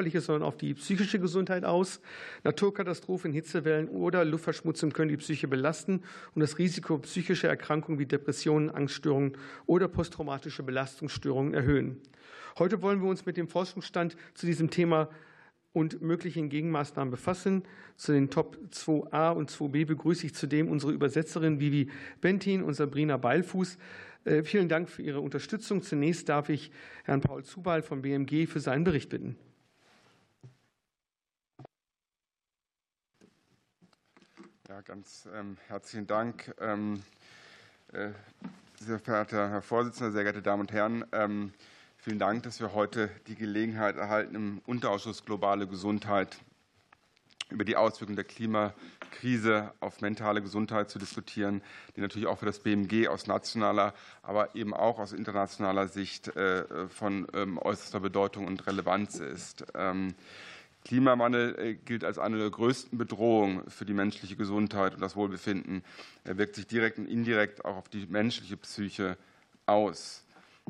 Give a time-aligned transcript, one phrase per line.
[0.00, 2.00] körperliche, sondern auf die psychische Gesundheit aus.
[2.44, 6.02] Naturkatastrophen, Hitzewellen oder Luftverschmutzung können die Psyche belasten
[6.34, 9.32] und das Risiko psychischer Erkrankungen wie Depressionen, Angststörungen
[9.66, 12.00] oder posttraumatische Belastungsstörungen erhöhen.
[12.58, 15.10] Heute wollen wir uns mit dem Forschungsstand zu diesem Thema
[15.72, 17.62] und möglichen Gegenmaßnahmen befassen.
[17.96, 21.90] Zu den Top 2a und 2b begrüße ich zudem unsere Übersetzerin Vivi
[22.20, 23.76] Bentin und Sabrina Beilfuß.
[24.24, 25.82] Äh, vielen Dank für Ihre Unterstützung.
[25.82, 26.72] Zunächst darf ich
[27.04, 29.36] Herrn Paul Zubal vom BMG für seinen Bericht bitten.
[34.70, 36.54] Ja, ganz ähm, herzlichen Dank.
[36.60, 37.02] Ähm,
[37.92, 38.10] äh,
[38.76, 41.04] sehr verehrter Herr Vorsitzender, sehr geehrte Damen und Herren.
[41.10, 41.52] Ähm,
[41.96, 46.38] Vielen Dank, dass wir heute die Gelegenheit erhalten, im Unterausschuss Globale Gesundheit
[47.50, 51.62] über die Auswirkungen der Klimakrise auf mentale Gesundheit zu diskutieren,
[51.96, 56.86] die natürlich auch für das BMG aus nationaler, aber eben auch aus internationaler Sicht äh,
[56.86, 59.64] von ähm, äußerster Bedeutung und Relevanz ist.
[60.84, 65.84] Klimawandel äh, gilt als eine der größten Bedrohungen für die menschliche Gesundheit und das Wohlbefinden.
[66.24, 69.16] Er wirkt sich direkt und indirekt auch auf die menschliche Psyche
[69.66, 70.24] aus.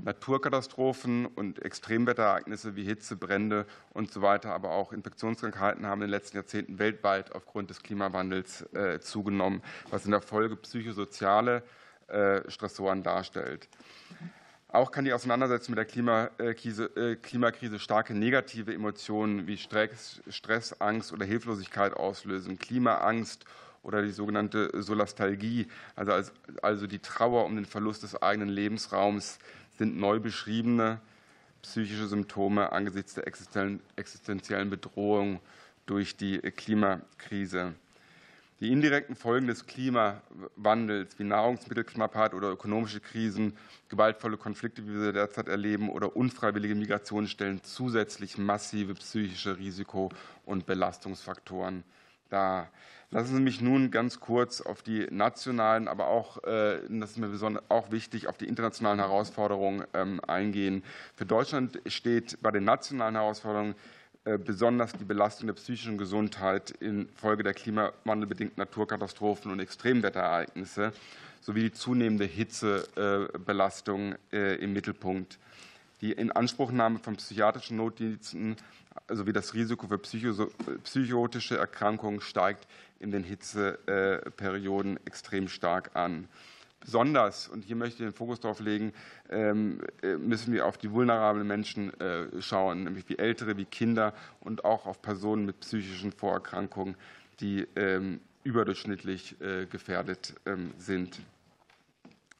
[0.05, 6.11] Naturkatastrophen und Extremwetterereignisse wie Hitze, Brände und so weiter, aber auch Infektionskrankheiten haben in den
[6.11, 11.63] letzten Jahrzehnten weltweit aufgrund des Klimawandels äh, zugenommen, was in der Folge psychosoziale
[12.09, 13.69] äh, Stressoren darstellt.
[14.73, 20.81] Auch kann die Auseinandersetzung mit der Klimakrise, äh, Klimakrise starke negative Emotionen wie Stress, Stress,
[20.81, 22.57] Angst oder Hilflosigkeit auslösen.
[22.57, 23.45] Klimaangst
[23.83, 26.31] oder die sogenannte Solastalgie, also,
[26.63, 29.39] also die Trauer um den Verlust des eigenen Lebensraums,
[29.77, 31.01] sind neu beschriebene
[31.63, 35.41] psychische Symptome angesichts der existenziellen Bedrohung
[35.87, 37.75] durch die Klimakrise.
[38.61, 43.57] Die indirekten Folgen des Klimawandels wie Nahrungsmittelknappheit oder ökonomische Krisen,
[43.89, 50.11] gewaltvolle Konflikte, wie wir sie derzeit erleben, oder unfreiwillige Migration stellen zusätzlich massive psychische Risiko-
[50.45, 51.85] und Belastungsfaktoren
[52.29, 52.69] dar.
[53.09, 57.29] Lassen Sie mich nun ganz kurz auf die nationalen, aber auch, äh, das ist mir
[57.29, 60.85] besonders auch wichtig, auf die internationalen Herausforderungen ähm, eingehen.
[61.17, 63.75] Für Deutschland steht bei den nationalen Herausforderungen
[64.25, 70.93] besonders die Belastung der psychischen Gesundheit infolge der klimawandelbedingten Naturkatastrophen und Extremwetterereignisse
[71.41, 75.39] sowie die zunehmende Hitzebelastung äh, im Mittelpunkt.
[76.01, 78.57] Die Inanspruchnahme von psychiatrischen Notdiensten
[79.09, 82.67] sowie das Risiko für psychotische Erkrankungen steigt
[82.99, 86.29] in den Hitzeperioden extrem stark an.
[86.81, 88.95] Besonders, und hier möchte ich den Fokus darauf legen,
[89.29, 94.15] ähm, äh, müssen wir auf die vulnerablen Menschen äh, schauen, nämlich wie Ältere, wie Kinder
[94.41, 96.97] und auch auf Personen mit psychischen Vorerkrankungen,
[97.41, 101.21] die ähm, überdurchschnittlich äh, gefährdet ähm, sind.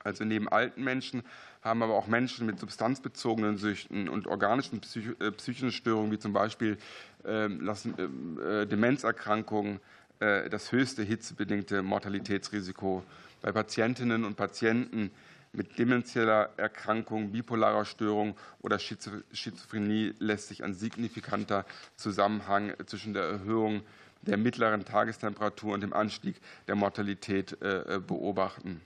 [0.03, 1.23] Also neben alten Menschen
[1.61, 6.79] haben aber auch Menschen mit substanzbezogenen Süchten und organischen psychischen Störungen, wie zum Beispiel
[7.23, 9.79] Demenzerkrankungen,
[10.19, 13.05] das höchste hitzebedingte Mortalitätsrisiko.
[13.43, 15.11] Bei Patientinnen und Patienten
[15.53, 21.65] mit demenzieller Erkrankung, bipolarer Störung oder Schizophrenie lässt sich ein signifikanter
[21.97, 23.83] Zusammenhang zwischen der Erhöhung
[24.23, 26.37] der mittleren Tagestemperatur und dem Anstieg
[26.69, 28.83] der Mortalität äh, beobachten.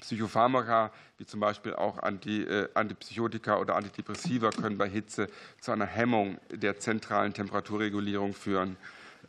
[0.00, 5.28] Psychopharmaka, wie zum Beispiel auch äh, Antipsychotika oder Antidepressiva, können bei Hitze
[5.60, 8.76] zu einer Hemmung der zentralen Temperaturregulierung führen.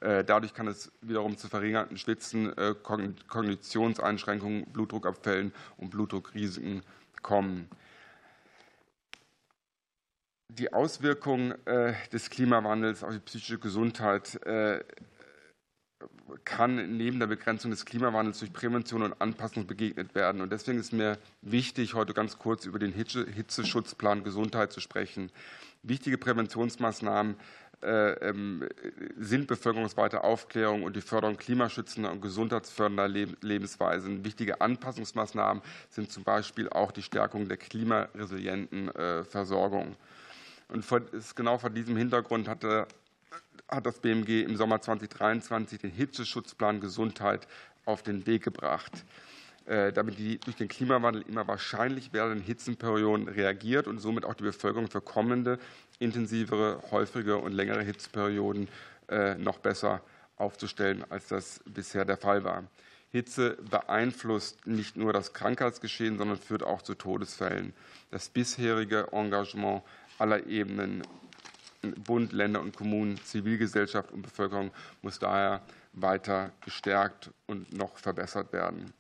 [0.01, 6.81] Äh, dadurch kann es wiederum zu verringerten Schwitzen, äh, Kognitionseinschränkungen, Blutdruckabfällen und Blutdruckrisiken
[7.21, 7.69] kommen.
[10.49, 14.39] Die Auswirkungen äh, des Klimawandels auf die psychische Gesundheit
[16.45, 20.41] kann neben der Begrenzung des Klimawandels durch Prävention und Anpassung begegnet werden.
[20.41, 25.31] Und deswegen ist mir wichtig, heute ganz kurz über den Hitzeschutzplan Gesundheit zu sprechen.
[25.83, 27.35] Wichtige Präventionsmaßnahmen
[27.81, 34.23] sind bevölkerungsweite Aufklärung und die Förderung klimaschützender und gesundheitsfördernder Lebensweisen.
[34.23, 39.95] Wichtige Anpassungsmaßnahmen sind zum Beispiel auch die Stärkung der klimaresilienten äh, Versorgung.
[40.67, 40.85] Und
[41.35, 42.87] genau vor diesem Hintergrund hatte,
[43.67, 47.47] hat das BMG im Sommer 2023 den Hitzeschutzplan Gesundheit
[47.85, 49.03] auf den Weg gebracht.
[49.65, 54.43] Äh, damit die durch den Klimawandel immer wahrscheinlich werdenden Hitzenperioden reagiert und somit auch die
[54.43, 55.59] Bevölkerung für kommende
[56.01, 58.67] intensivere, häufige und längere Hitzeperioden
[59.07, 60.01] äh, noch besser
[60.37, 62.63] aufzustellen, als das bisher der Fall war.
[63.11, 67.73] Hitze beeinflusst nicht nur das Krankheitsgeschehen, sondern führt auch zu Todesfällen.
[68.09, 69.83] Das bisherige Engagement
[70.17, 71.03] aller Ebenen
[71.81, 74.71] Bund, Länder und Kommunen, Zivilgesellschaft und Bevölkerung
[75.01, 75.61] muss daher
[75.93, 78.93] weiter gestärkt und noch verbessert werden.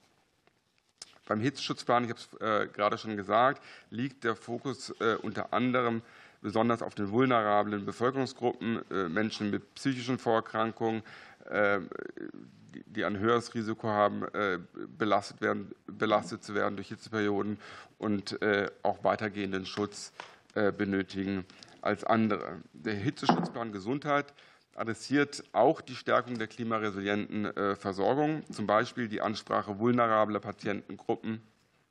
[1.27, 6.01] Beim Hitzeschutzplan, ich habe es äh, gerade schon gesagt, liegt der Fokus äh, unter anderem
[6.41, 11.03] besonders auf den vulnerablen Bevölkerungsgruppen, Menschen mit psychischen Vorerkrankungen,
[12.85, 14.25] die ein höheres Risiko haben,
[14.97, 17.57] belastet, werden, belastet zu werden durch Hitzeperioden
[17.97, 18.39] und
[18.83, 20.13] auch weitergehenden Schutz
[20.53, 21.45] benötigen
[21.81, 22.61] als andere.
[22.73, 24.33] Der Hitzeschutzplan Gesundheit
[24.75, 31.41] adressiert auch die Stärkung der klimaresilienten äh, Versorgung, zum Beispiel die Ansprache vulnerabler Patientengruppen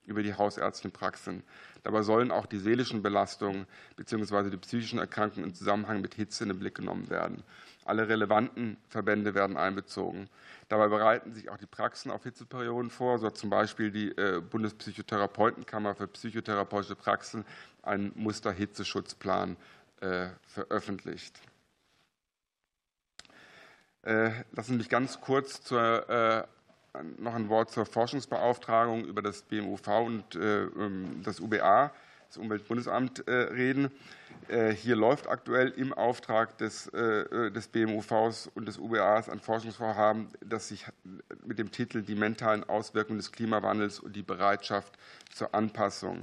[0.05, 1.43] über die hausärztlichen Praxen.
[1.83, 3.67] Dabei sollen auch die seelischen Belastungen
[3.97, 4.51] bzw.
[4.51, 7.43] die psychischen Erkrankungen im Zusammenhang mit Hitze in den Blick genommen werden.
[7.85, 10.29] Alle relevanten Verbände werden einbezogen.
[10.69, 13.19] Dabei bereiten sich auch die Praxen auf Hitzeperioden vor.
[13.19, 17.45] So hat zum Beispiel die äh, Bundespsychotherapeutenkammer für psychotherapeutische Praxen
[17.83, 19.57] einen Muster-Hitzeschutzplan
[20.01, 21.41] äh, veröffentlicht.
[24.03, 26.47] Äh, lassen Sie mich ganz kurz zur,
[27.19, 31.93] noch ein Wort zur Forschungsbeauftragung über das BMUV und äh, ähm, das UBA,
[32.29, 33.91] das Umweltbundesamt, reden.
[34.49, 40.87] Hier läuft aktuell im Auftrag des, des BMUVs und des UBAs ein Forschungsvorhaben, das sich
[41.45, 44.97] mit dem Titel Die mentalen Auswirkungen des Klimawandels und die Bereitschaft
[45.33, 46.23] zur Anpassung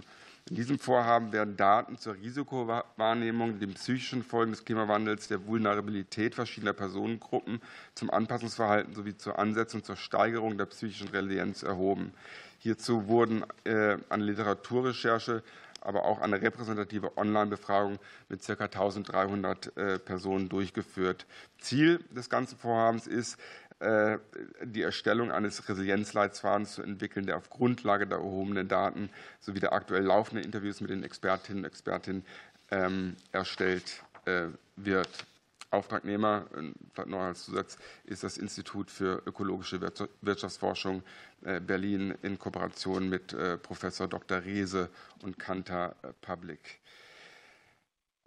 [0.49, 6.73] in diesem Vorhaben werden Daten zur Risikowahrnehmung, den psychischen Folgen des Klimawandels, der Vulnerabilität verschiedener
[6.73, 7.61] Personengruppen,
[7.95, 12.13] zum Anpassungsverhalten sowie zur Ansetzung zur Steigerung der psychischen Resilienz erhoben.
[12.59, 15.44] Hierzu wurden äh, eine Literaturrecherche,
[15.81, 17.99] aber auch eine repräsentative Online-Befragung
[18.29, 18.65] mit ca.
[18.65, 21.25] 1300 äh, Personen durchgeführt.
[21.59, 23.38] Ziel des ganzen Vorhabens ist,
[23.79, 29.09] die Erstellung eines Resilienzleitfadens zu entwickeln, der auf Grundlage der erhobenen Daten
[29.39, 32.25] sowie der aktuell laufenden Interviews mit den Expertinnen und Expertinnen
[32.71, 35.25] ähm, erstellt äh, wird.
[35.69, 36.45] Auftragnehmer,
[36.94, 39.81] vielleicht noch als Zusatz, ist das Institut für ökologische
[40.21, 41.03] Wirtschaftsforschung
[41.44, 44.45] äh, Berlin in Kooperation mit Professor Dr.
[44.45, 44.89] Reese
[45.23, 46.80] und Kantar Public.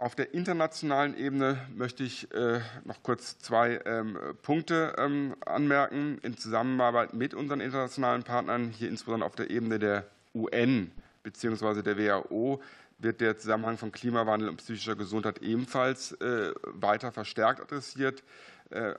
[0.00, 6.17] Auf der internationalen Ebene möchte ich äh, noch kurz zwei ähm, Punkte ähm, anmerken.
[6.23, 10.91] In Zusammenarbeit mit unseren internationalen Partnern, hier insbesondere auf der Ebene der UN
[11.23, 11.82] bzw.
[11.82, 12.62] der WHO,
[12.97, 18.25] wird der Zusammenhang von Klimawandel und psychischer Gesundheit ebenfalls äh, weiter verstärkt adressiert.
[18.70, 18.94] Äh,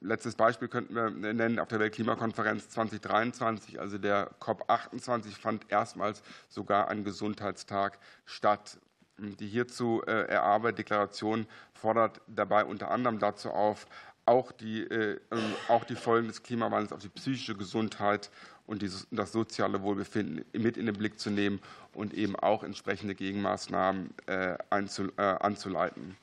[0.00, 6.86] letztes Beispiel könnten wir nennen, auf der Weltklimakonferenz 2023, also der COP28, fand erstmals sogar
[6.86, 8.78] ein Gesundheitstag statt.
[9.18, 13.86] Die hierzu äh, erarbeitete Deklaration fordert dabei unter anderem dazu auf,
[14.24, 18.30] auch die, äh, ähm, auch die Folgen des Klimawandels auf die psychische Gesundheit
[18.66, 21.60] und das soziale Wohlbefinden mit in den Blick zu nehmen
[21.92, 26.16] und eben auch entsprechende Gegenmaßnahmen äh, anzuleiten.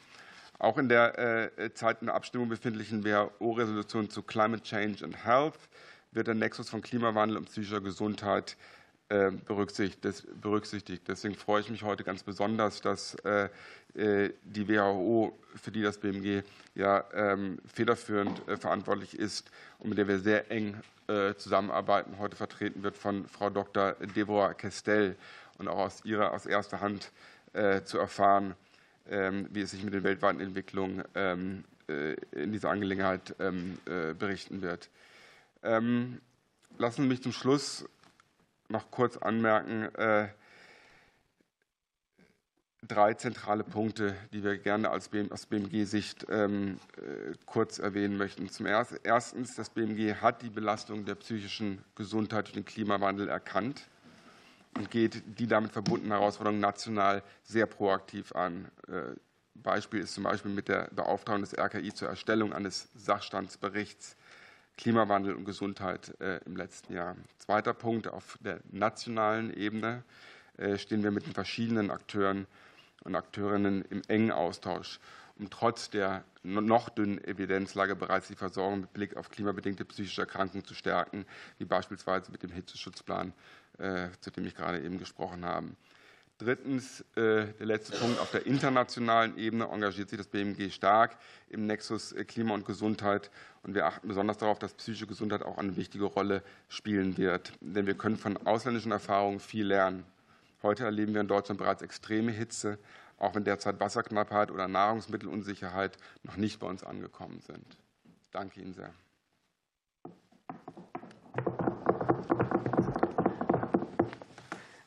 [0.58, 5.58] Auch in der Zeit der Abstimmung befindlichen WHO-Resolution zu Climate Change and Health
[6.12, 8.58] wird der Nexus von Klimawandel und psychischer Gesundheit
[9.10, 11.08] berücksichtigt.
[11.08, 13.50] Deswegen freue ich mich heute ganz besonders, dass äh,
[13.96, 16.44] äh, die WHO, für die das BMG
[16.76, 20.76] ja ähm, federführend verantwortlich ist und mit der wir sehr eng
[21.38, 23.94] zusammenarbeiten, heute vertreten wird von Frau Dr.
[24.16, 25.16] Deborah Kestel
[25.58, 27.12] und auch aus ihrer aus erster Hand
[27.86, 28.54] zu erfahren,
[29.10, 33.36] ähm, wie es sich mit den weltweiten Entwicklungen ähm, in dieser Angelegenheit
[34.20, 34.92] berichten wird.
[35.64, 36.22] Lassen
[36.78, 37.90] Sie mich zum Schluss
[38.70, 40.30] noch kurz anmerken, äh,
[42.88, 48.50] drei zentrale Punkte, die wir gerne als BM, aus BMG-Sicht ähm, äh, kurz erwähnen möchten.
[48.50, 53.88] Zum Ersten, das BMG hat die Belastung der psychischen Gesundheit durch den Klimawandel erkannt
[54.78, 58.70] und geht die damit verbundenen Herausforderungen national sehr proaktiv an.
[58.88, 59.16] Äh,
[59.56, 64.16] Beispiel ist zum Beispiel mit der Beauftragung des RKI zur Erstellung eines Sachstandsberichts
[64.80, 67.18] Klimawandel und Gesundheit äh, im letzten Jahr.
[67.38, 70.04] Zweiter Punkt, auf der nationalen Ebene
[70.56, 72.48] äh, stehen wir mit den verschiedenen Akteuren
[73.04, 75.02] und Akteurinnen im engen Austausch,
[75.38, 80.64] um trotz der noch dünnen Evidenzlage bereits die Versorgung mit Blick auf klimabedingte psychische Erkrankungen
[80.64, 81.26] zu stärken,
[81.58, 83.34] wie beispielsweise mit dem Hitzeschutzplan,
[83.80, 85.68] äh, zu dem ich gerade eben gesprochen habe.
[86.40, 91.18] Drittens, äh, der letzte Punkt, auf der internationalen Ebene engagiert sich das BMG stark
[91.50, 93.30] im Nexus äh, Klima und Gesundheit.
[93.62, 97.52] Und wir achten besonders darauf, dass psychische Gesundheit auch eine wichtige Rolle spielen wird.
[97.60, 100.06] Denn wir können von ausländischen Erfahrungen viel lernen.
[100.64, 102.80] Heute erleben wir in Deutschland bereits extreme Hitze,
[103.18, 107.78] auch wenn derzeit Wasserknappheit oder Nahrungsmittelunsicherheit noch nicht bei uns angekommen sind.
[108.32, 108.94] Danke Ihnen sehr.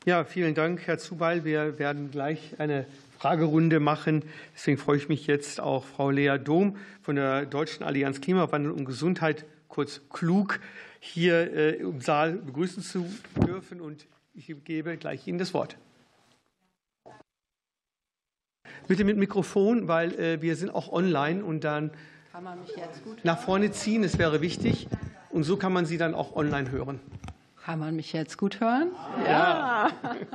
[0.05, 1.45] Ja, vielen Dank, Herr Zubeil.
[1.45, 2.87] Wir werden gleich eine
[3.21, 4.25] Fragerunde machen.
[4.53, 8.85] Deswegen freue ich mich jetzt auch Frau Lea Dom von der Deutschen Allianz Klimawandel und
[8.85, 10.59] Gesundheit, kurz klug,
[10.99, 13.07] hier äh, im Saal begrüßen zu
[13.47, 13.81] dürfen.
[13.81, 15.77] Und ich gebe gleich Ihnen das Wort.
[18.89, 21.93] Bitte mit Mikrofon, weil äh, wir sind auch online und dann
[22.33, 24.89] kann man mich jetzt gut nach vorne ziehen, das wäre wichtig.
[25.31, 26.99] Und so kann man Sie dann auch online hören.
[27.65, 28.91] Kann man mich jetzt gut hören?
[29.25, 29.89] Ja,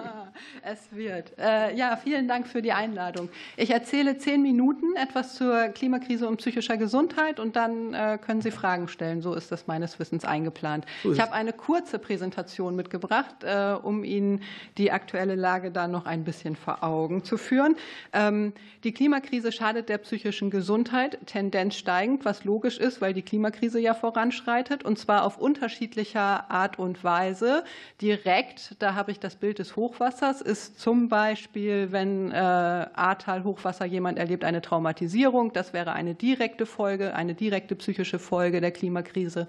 [0.62, 1.38] es wird.
[1.38, 3.28] Äh, ja, vielen Dank für die Einladung.
[3.58, 8.52] Ich erzähle zehn Minuten etwas zur Klimakrise und psychischer Gesundheit und dann äh, können Sie
[8.52, 9.22] Fragen stellen.
[9.22, 10.86] So ist das meines Wissens eingeplant.
[11.04, 14.42] Ich habe eine kurze Präsentation mitgebracht, äh, um Ihnen
[14.78, 17.76] die aktuelle Lage da noch ein bisschen vor Augen zu führen.
[18.14, 18.54] Ähm,
[18.86, 23.94] die Klimakrise schadet der psychischen Gesundheit, Tendenz steigend, was logisch ist, weil die Klimakrise ja
[23.94, 27.17] voranschreitet und zwar auf unterschiedlicher Art und Weise.
[27.18, 27.64] Weise
[28.00, 33.86] direkt, da habe ich das Bild des Hochwassers, ist zum Beispiel, wenn äh, Ahrtal Hochwasser
[33.86, 35.52] jemand erlebt, eine Traumatisierung.
[35.54, 39.48] Das wäre eine direkte Folge, eine direkte psychische Folge der Klimakrise.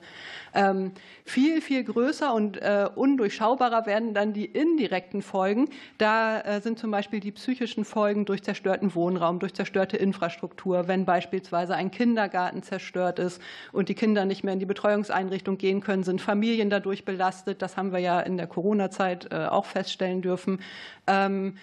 [0.54, 0.92] Ähm,
[1.24, 5.68] viel, viel größer und äh, undurchschaubarer werden dann die indirekten Folgen.
[5.98, 11.04] Da äh, sind zum Beispiel die psychischen Folgen durch zerstörten Wohnraum, durch zerstörte Infrastruktur, wenn
[11.04, 16.02] beispielsweise ein Kindergarten zerstört ist und die Kinder nicht mehr in die Betreuungseinrichtung gehen können,
[16.02, 20.60] sind Familien dadurch belastet das haben wir ja in der Corona-Zeit äh, auch feststellen dürfen.
[21.06, 21.56] Ähm,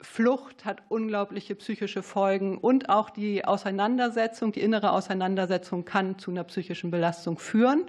[0.00, 6.44] Flucht hat unglaubliche psychische Folgen und auch die Auseinandersetzung, die innere Auseinandersetzung kann zu einer
[6.44, 7.86] psychischen Belastung führen.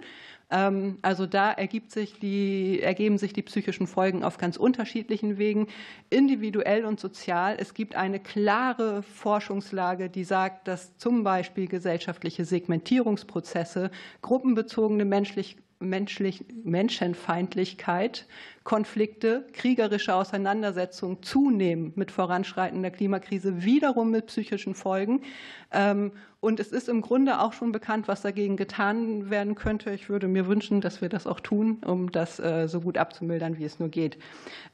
[0.50, 5.68] Ähm, also da ergibt sich die, ergeben sich die psychischen Folgen auf ganz unterschiedlichen Wegen,
[6.08, 7.56] individuell und sozial.
[7.58, 13.90] Es gibt eine klare Forschungslage, die sagt, dass zum Beispiel gesellschaftliche Segmentierungsprozesse,
[14.22, 18.26] gruppenbezogene menschlich menschlich, Menschenfeindlichkeit,
[18.64, 25.22] Konflikte, kriegerische Auseinandersetzungen zunehmen mit voranschreitender Klimakrise, wiederum mit psychischen Folgen.
[25.70, 29.90] Ähm, und es ist im Grunde auch schon bekannt, was dagegen getan werden könnte.
[29.90, 33.58] Ich würde mir wünschen, dass wir das auch tun, um das äh, so gut abzumildern,
[33.58, 34.18] wie es nur geht.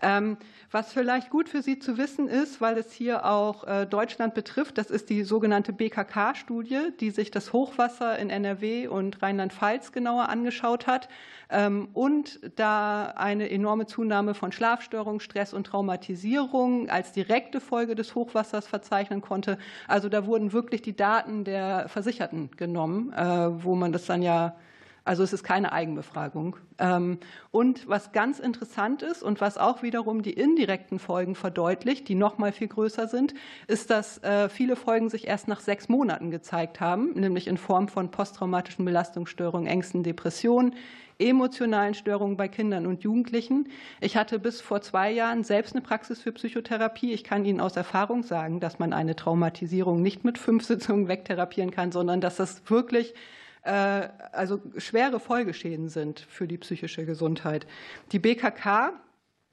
[0.02, 0.36] Ähm,
[0.70, 4.76] was vielleicht gut für Sie zu wissen ist, weil es hier auch äh, Deutschland betrifft,
[4.76, 10.86] das ist die sogenannte BKK-Studie, die sich das Hochwasser in NRW und Rheinland-Pfalz genauer angeschaut
[10.86, 11.08] hat
[11.48, 18.14] ähm, und da eine enorme Zunahme von Schlafstörungen, Stress und Traumatisierung als direkte Folge des
[18.14, 19.56] Hochwassers verzeichnen konnte.
[19.88, 24.56] Also da wurden wirklich die Daten der Versicherten genommen, äh, wo man das dann ja
[25.04, 26.56] also es ist keine Eigenbefragung.
[26.78, 27.18] Ähm,
[27.50, 32.38] und was ganz interessant ist und was auch wiederum die indirekten Folgen verdeutlicht, die noch
[32.38, 33.34] mal viel größer sind,
[33.66, 37.88] ist, dass äh, viele Folgen sich erst nach sechs Monaten gezeigt haben, nämlich in Form
[37.88, 40.74] von posttraumatischen Belastungsstörungen, Ängsten, Depressionen,
[41.18, 43.68] emotionalen Störungen bei Kindern und Jugendlichen.
[44.00, 47.12] Ich hatte bis vor zwei Jahren selbst eine Praxis für Psychotherapie.
[47.12, 51.70] Ich kann Ihnen aus Erfahrung sagen, dass man eine Traumatisierung nicht mit fünf Sitzungen wegtherapieren
[51.70, 53.14] kann, sondern dass das wirklich
[53.70, 57.66] also schwere Folgeschäden sind für die psychische Gesundheit.
[58.12, 58.92] Die BKK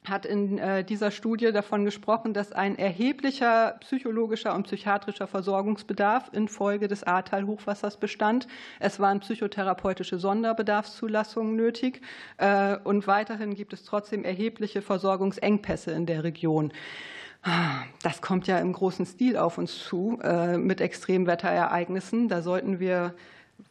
[0.05, 6.87] hat in äh, dieser Studie davon gesprochen, dass ein erheblicher psychologischer und psychiatrischer Versorgungsbedarf infolge
[6.87, 8.47] des Ahrtal-Hochwassers bestand.
[8.79, 12.01] Es waren psychotherapeutische Sonderbedarfszulassungen nötig
[12.37, 16.73] äh, und weiterhin gibt es trotzdem erhebliche Versorgungsengpässe in der Region.
[18.03, 20.19] Das kommt ja im großen Stil auf uns zu
[20.57, 22.29] mit Extremwetterereignissen.
[22.29, 23.15] Da sollten wir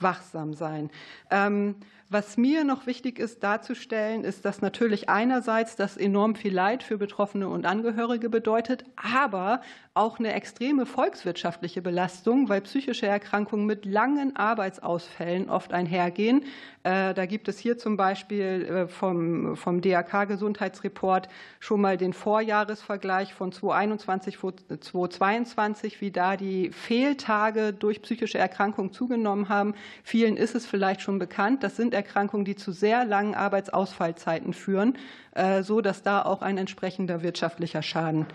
[0.00, 0.90] wachsam sein.
[1.30, 1.76] Ähm,
[2.12, 6.98] was mir noch wichtig ist darzustellen, ist, dass natürlich einerseits das enorm viel Leid für
[6.98, 9.60] Betroffene und Angehörige bedeutet, aber
[10.00, 16.44] auch eine extreme volkswirtschaftliche Belastung, weil psychische Erkrankungen mit langen Arbeitsausfällen oft einhergehen.
[16.82, 21.28] Äh, da gibt es hier zum Beispiel äh, vom, vom DRK-Gesundheitsreport
[21.58, 24.38] schon mal den Vorjahresvergleich von 2021
[24.80, 29.74] 2022, wie da die Fehltage durch psychische Erkrankungen zugenommen haben.
[30.02, 31.62] Vielen ist es vielleicht schon bekannt.
[31.62, 34.96] Das sind Erkrankungen, die zu sehr langen Arbeitsausfallzeiten führen,
[35.34, 38.26] äh, so dass da auch ein entsprechender wirtschaftlicher Schaden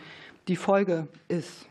[0.47, 1.67] die Folge ist.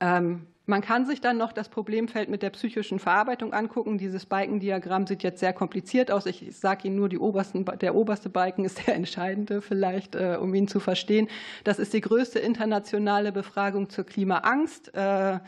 [0.00, 3.98] Ähm, man kann sich dann noch das Problemfeld mit der psychischen Verarbeitung angucken.
[3.98, 6.26] Dieses Balkendiagramm sieht jetzt sehr kompliziert aus.
[6.26, 10.68] Ich sage Ihnen nur, obersten, der oberste Balken ist der entscheidende, vielleicht, äh, um ihn
[10.68, 11.28] zu verstehen.
[11.64, 14.94] Das ist die größte internationale Befragung zur Klimaangst.
[14.94, 15.40] Äh,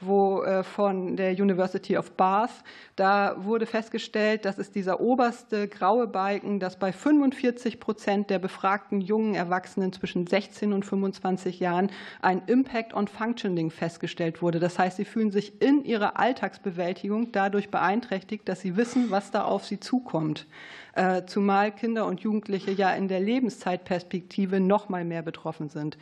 [0.00, 2.50] wo äh, von der University of Bath.
[2.96, 9.00] Da wurde festgestellt, dass es dieser oberste graue Balken, dass bei 45 Prozent der befragten
[9.00, 11.90] jungen Erwachsenen zwischen 16 und 25 Jahren
[12.22, 14.58] ein Impact on Functioning festgestellt wurde.
[14.58, 19.44] Das heißt, sie fühlen sich in ihrer Alltagsbewältigung dadurch beeinträchtigt, dass sie wissen, was da
[19.44, 20.46] auf sie zukommt.
[20.94, 25.96] Äh, zumal Kinder und Jugendliche ja in der Lebenszeitperspektive noch mal mehr betroffen sind.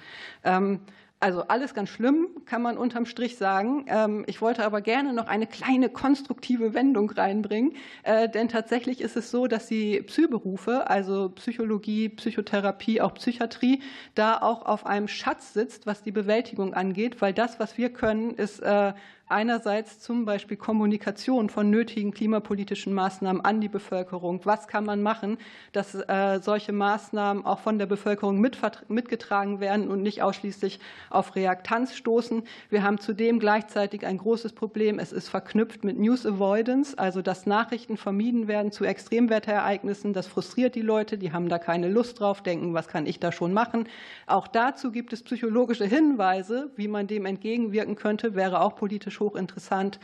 [1.20, 3.86] Also alles ganz schlimm, kann man unterm Strich sagen.
[3.88, 9.16] Ähm, ich wollte aber gerne noch eine kleine konstruktive Wendung reinbringen, äh, denn tatsächlich ist
[9.16, 13.82] es so, dass die Psyberufe, also Psychologie, Psychotherapie, auch Psychiatrie,
[14.14, 18.30] da auch auf einem Schatz sitzt, was die Bewältigung angeht, weil das, was wir können,
[18.34, 18.92] ist äh,
[19.28, 24.40] einerseits zum Beispiel Kommunikation von nötigen klimapolitischen Maßnahmen an die Bevölkerung.
[24.44, 25.38] Was kann man machen,
[25.72, 30.80] dass äh, solche Maßnahmen auch von der Bevölkerung mitgetragen werden und nicht ausschließlich
[31.10, 32.42] auf Reaktanz stoßen?
[32.70, 34.98] Wir haben zudem gleichzeitig ein großes Problem.
[34.98, 40.12] Es ist verknüpft mit News Avoidance, also dass Nachrichten vermieden werden zu Extremwetterereignissen.
[40.12, 43.30] Das frustriert die Leute, die haben da keine Lust drauf, denken, was kann ich da
[43.32, 43.88] schon machen?
[44.26, 49.98] Auch dazu gibt es psychologische Hinweise, wie man dem entgegenwirken könnte, wäre auch politisch hochinteressant.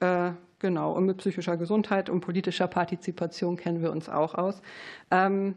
[0.00, 4.60] Äh, genau, und mit psychischer Gesundheit und politischer Partizipation kennen wir uns auch aus.
[5.10, 5.54] Ähm,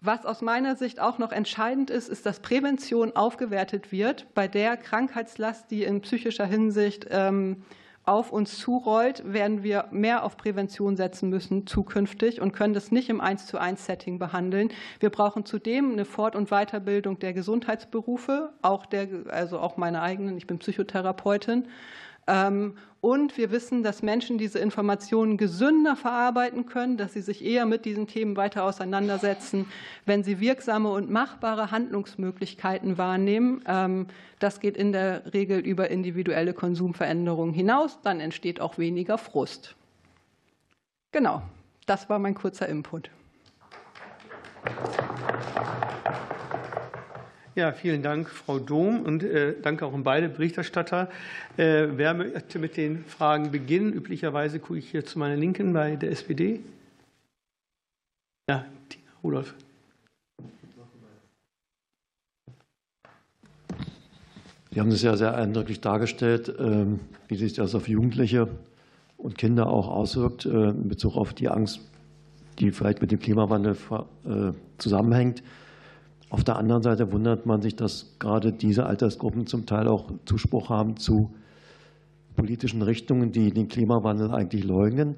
[0.00, 4.76] was aus meiner Sicht auch noch entscheidend ist, ist, dass Prävention aufgewertet wird bei der
[4.76, 7.64] Krankheitslast, die in psychischer Hinsicht ähm,
[8.04, 13.08] auf uns zurollt, werden wir mehr auf Prävention setzen müssen zukünftig und können das nicht
[13.08, 14.68] im 1 zu 1 Setting behandeln.
[15.00, 20.36] Wir brauchen zudem eine Fort- und Weiterbildung der Gesundheitsberufe, auch der, also auch meine eigenen,
[20.36, 21.66] ich bin Psychotherapeutin
[22.26, 27.84] und wir wissen, dass Menschen diese Informationen gesünder verarbeiten können, dass sie sich eher mit
[27.84, 29.66] diesen Themen weiter auseinandersetzen,
[30.06, 33.62] wenn sie wirksame und machbare Handlungsmöglichkeiten wahrnehmen.
[33.66, 34.06] Ähm,
[34.38, 37.98] das geht in der Regel über individuelle Konsumveränderungen hinaus.
[38.02, 39.74] Dann entsteht auch weniger Frust.
[41.12, 41.42] Genau,
[41.84, 43.10] das war mein kurzer Input.
[47.56, 51.08] Ja, vielen Dank, Frau Dom, und äh, danke auch an beide Berichterstatter.
[51.56, 53.92] Äh, wer möchte mit den Fragen beginnen?
[53.92, 56.58] Üblicherweise gucke ich hier zu meiner Linken bei der SPD.
[58.50, 59.54] Ja, Tina Rudolph.
[64.72, 68.48] Sie haben es ja sehr eindrücklich dargestellt, ähm, wie sich das auf Jugendliche
[69.16, 71.82] und Kinder auch auswirkt äh, in Bezug auf die Angst,
[72.58, 73.76] die vielleicht mit dem Klimawandel
[74.78, 75.44] zusammenhängt.
[76.34, 80.68] Auf der anderen Seite wundert man sich, dass gerade diese Altersgruppen zum Teil auch Zuspruch
[80.68, 81.32] haben zu
[82.34, 85.14] politischen Richtungen, die den Klimawandel eigentlich leugnen.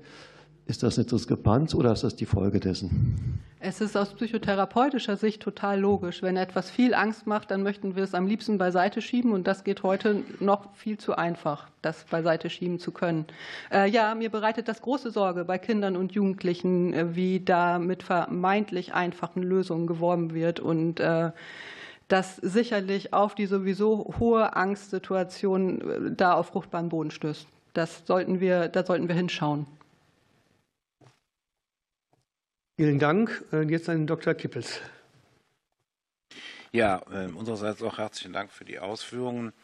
[0.68, 3.40] Ist das eine Diskrepanz oder ist das die Folge dessen?
[3.60, 6.22] Es ist aus psychotherapeutischer Sicht total logisch.
[6.22, 9.30] Wenn etwas viel Angst macht, dann möchten wir es am liebsten beiseite schieben.
[9.30, 13.26] Und das geht heute noch viel zu einfach, das beiseite schieben zu können.
[13.72, 18.02] Äh, ja, mir bereitet das große Sorge bei Kindern und Jugendlichen, äh, wie da mit
[18.02, 21.30] vermeintlich einfachen Lösungen geworben wird und äh,
[22.08, 27.46] das sicherlich auf die sowieso hohe Angstsituation da auf fruchtbaren Boden stößt.
[27.72, 29.66] Das sollten wir, da sollten wir hinschauen.
[32.78, 33.42] Vielen Dank.
[33.52, 34.34] Jetzt an Dr.
[34.34, 34.82] Kippels.
[36.72, 39.54] Ja, ähm, unsererseits auch herzlichen Dank für die Ausführungen.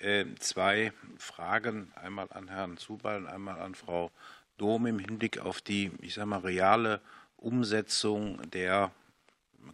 [0.00, 4.10] Ähm, zwei Fragen, einmal an Herrn Zubal und einmal an Frau
[4.58, 7.00] Dom im Hinblick auf die, ich sage mal, reale
[7.38, 8.90] Umsetzung der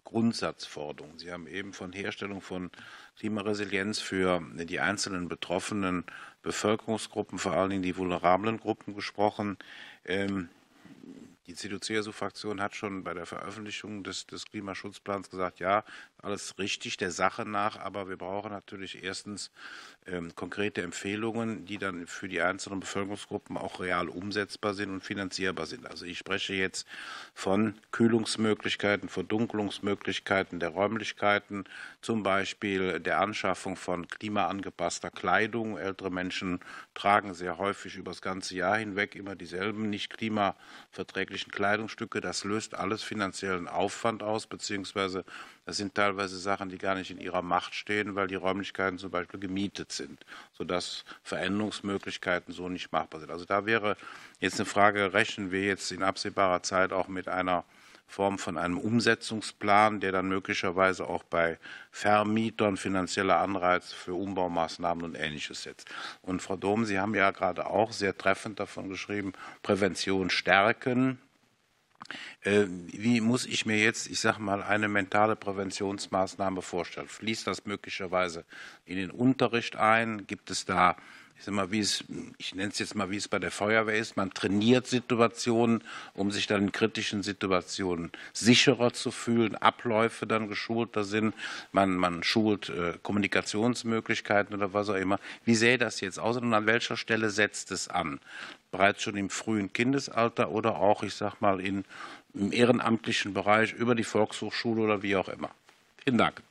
[0.04, 1.18] Grundsatzforderungen.
[1.18, 2.70] Sie haben eben von Herstellung von
[3.18, 6.04] Klimaresilienz für die einzelnen betroffenen
[6.42, 9.58] Bevölkerungsgruppen, vor allen Dingen die vulnerablen Gruppen gesprochen.
[11.46, 15.84] Die CDU-CSU-Fraktion hat schon bei der Veröffentlichung des, des, Klimaschutzplans gesagt, ja,
[16.24, 19.50] alles richtig der Sache nach, aber wir brauchen natürlich erstens
[20.06, 25.66] ähm, konkrete Empfehlungen, die dann für die einzelnen Bevölkerungsgruppen auch real umsetzbar sind und finanzierbar
[25.66, 25.86] sind.
[25.86, 26.86] Also ich spreche jetzt
[27.32, 31.64] von Kühlungsmöglichkeiten, Verdunkelungsmöglichkeiten der Räumlichkeiten,
[32.02, 35.78] zum Beispiel der Anschaffung von klimaangepasster Kleidung.
[35.78, 36.60] Ältere Menschen
[36.92, 42.20] tragen sehr häufig über das ganze Jahr hinweg immer dieselben nicht klimaverträglichen Kleidungsstücke.
[42.20, 45.24] Das löst alles finanziellen Aufwand aus, beziehungsweise
[45.64, 49.10] das sind teilweise Sachen, die gar nicht in ihrer Macht stehen, weil die Räumlichkeiten zum
[49.10, 53.30] Beispiel gemietet sind, sodass Veränderungsmöglichkeiten so nicht machbar sind.
[53.30, 53.96] Also da wäre
[54.40, 57.64] jetzt eine Frage, rechnen wir jetzt in absehbarer Zeit auch mit einer
[58.06, 61.58] Form von einem Umsetzungsplan, der dann möglicherweise auch bei
[61.90, 65.88] Vermietern finanzielle Anreize für Umbaumaßnahmen und Ähnliches setzt.
[66.22, 71.18] Und Frau Dom, Sie haben ja gerade auch sehr treffend davon geschrieben, Prävention stärken.
[72.42, 77.08] Äh, wie muss ich mir jetzt, ich sage mal, eine mentale Präventionsmaßnahme vorstellen?
[77.08, 78.44] Fließt das möglicherweise
[78.84, 80.26] in den Unterricht ein?
[80.26, 80.96] Gibt es da,
[81.40, 82.04] ich mal, es,
[82.38, 85.82] ich nenne es jetzt mal, wie es bei der Feuerwehr ist, man trainiert Situationen,
[86.14, 91.34] um sich dann in kritischen Situationen sicherer zu fühlen, Abläufe dann geschulter sind,
[91.72, 95.18] man, man schult äh, Kommunikationsmöglichkeiten oder was auch immer.
[95.44, 98.20] Wie sähe das jetzt aus und an welcher Stelle setzt es an?
[98.74, 101.84] bereits schon im frühen Kindesalter oder auch, ich sage mal, in,
[102.34, 105.50] im ehrenamtlichen Bereich über die Volkshochschule oder wie auch immer.
[106.02, 106.42] Vielen Dank.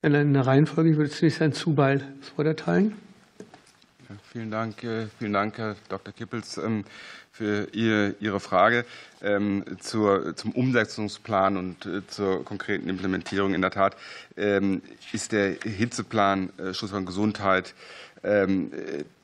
[0.00, 2.94] In der Reihenfolge würde es zunächst Herrn Zubeil das Wort erteilen.
[4.32, 6.12] Vielen Dank, äh, vielen Dank, Herr Dr.
[6.12, 6.84] Kippels, ähm,
[7.32, 8.86] für Ihre Frage
[9.22, 13.52] ähm, zum Umsetzungsplan und äh, zur konkreten Implementierung.
[13.52, 13.96] In der Tat
[14.36, 14.80] ähm,
[15.12, 17.74] ist der Hitzeplan Schutz von Gesundheit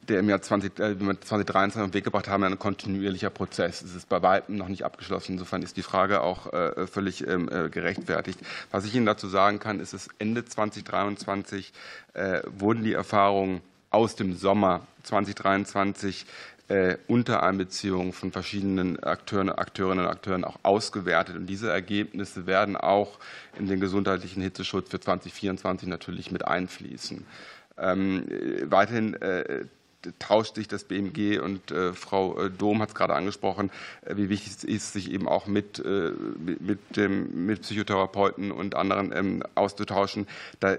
[0.09, 3.83] der im Jahr 20, äh, 2023 auf den Weg gebracht haben, ein kontinuierlicher Prozess.
[3.83, 5.33] Es ist bei weitem noch nicht abgeschlossen.
[5.33, 8.39] Insofern ist die Frage auch äh, völlig äh, gerechtfertigt.
[8.71, 11.73] Was ich Ihnen dazu sagen kann, ist, dass Ende 2023
[12.15, 13.61] äh, wurden die Erfahrungen
[13.93, 16.27] aus dem Sommer 2023
[16.69, 21.37] äh, unter Einbeziehung von verschiedenen Akteuren, Akteurinnen und Akteuren auch ausgewertet.
[21.37, 23.19] Und diese Ergebnisse werden auch
[23.59, 27.27] in den gesundheitlichen Hitzeschutz für 2024 natürlich mit einfließen.
[27.79, 28.25] Ähm,
[28.65, 29.67] weiterhin äh,
[30.19, 33.71] tauscht sich das BMG und äh, Frau äh, Dom hat es gerade angesprochen,
[34.09, 39.43] wie wichtig es ist, sich eben auch mit, mit, dem, mit Psychotherapeuten und anderen ähm,
[39.55, 40.27] auszutauschen.
[40.61, 40.77] Da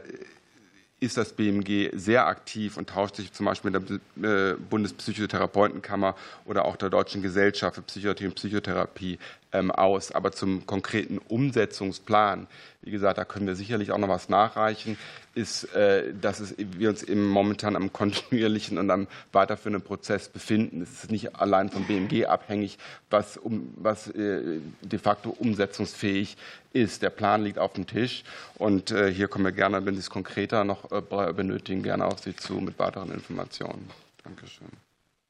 [1.04, 6.66] ist das BMG sehr aktiv und tauscht sich zum Beispiel mit der äh, Bundespsychotherapeutenkammer oder
[6.66, 9.20] auch der Deutschen Gesellschaft für Psychiatrie und Psychotherapie
[9.54, 10.12] aus.
[10.12, 12.48] Aber zum konkreten Umsetzungsplan,
[12.82, 14.98] wie gesagt, da können wir sicherlich auch noch was nachreichen,
[15.36, 20.82] ist, äh, dass wir uns eben momentan am kontinuierlichen und am weiterführenden Prozess befinden.
[20.82, 22.78] Es ist nicht allein vom BMG abhängig,
[23.10, 23.39] was,
[23.76, 26.38] was äh, de facto umsetzungsfähig
[26.74, 27.02] ist.
[27.02, 28.24] Der Plan liegt auf dem Tisch
[28.56, 30.89] und hier kommen wir gerne, wenn Sie es konkreter noch
[31.34, 33.89] benötigen, gerne auf Sie zu mit weiteren Informationen.
[34.24, 34.68] Dankeschön.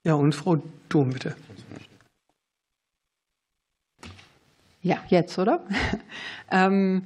[0.05, 1.36] Ja, und Frau Dom, bitte.
[4.83, 5.61] Ja, jetzt, oder?
[6.51, 7.03] ähm,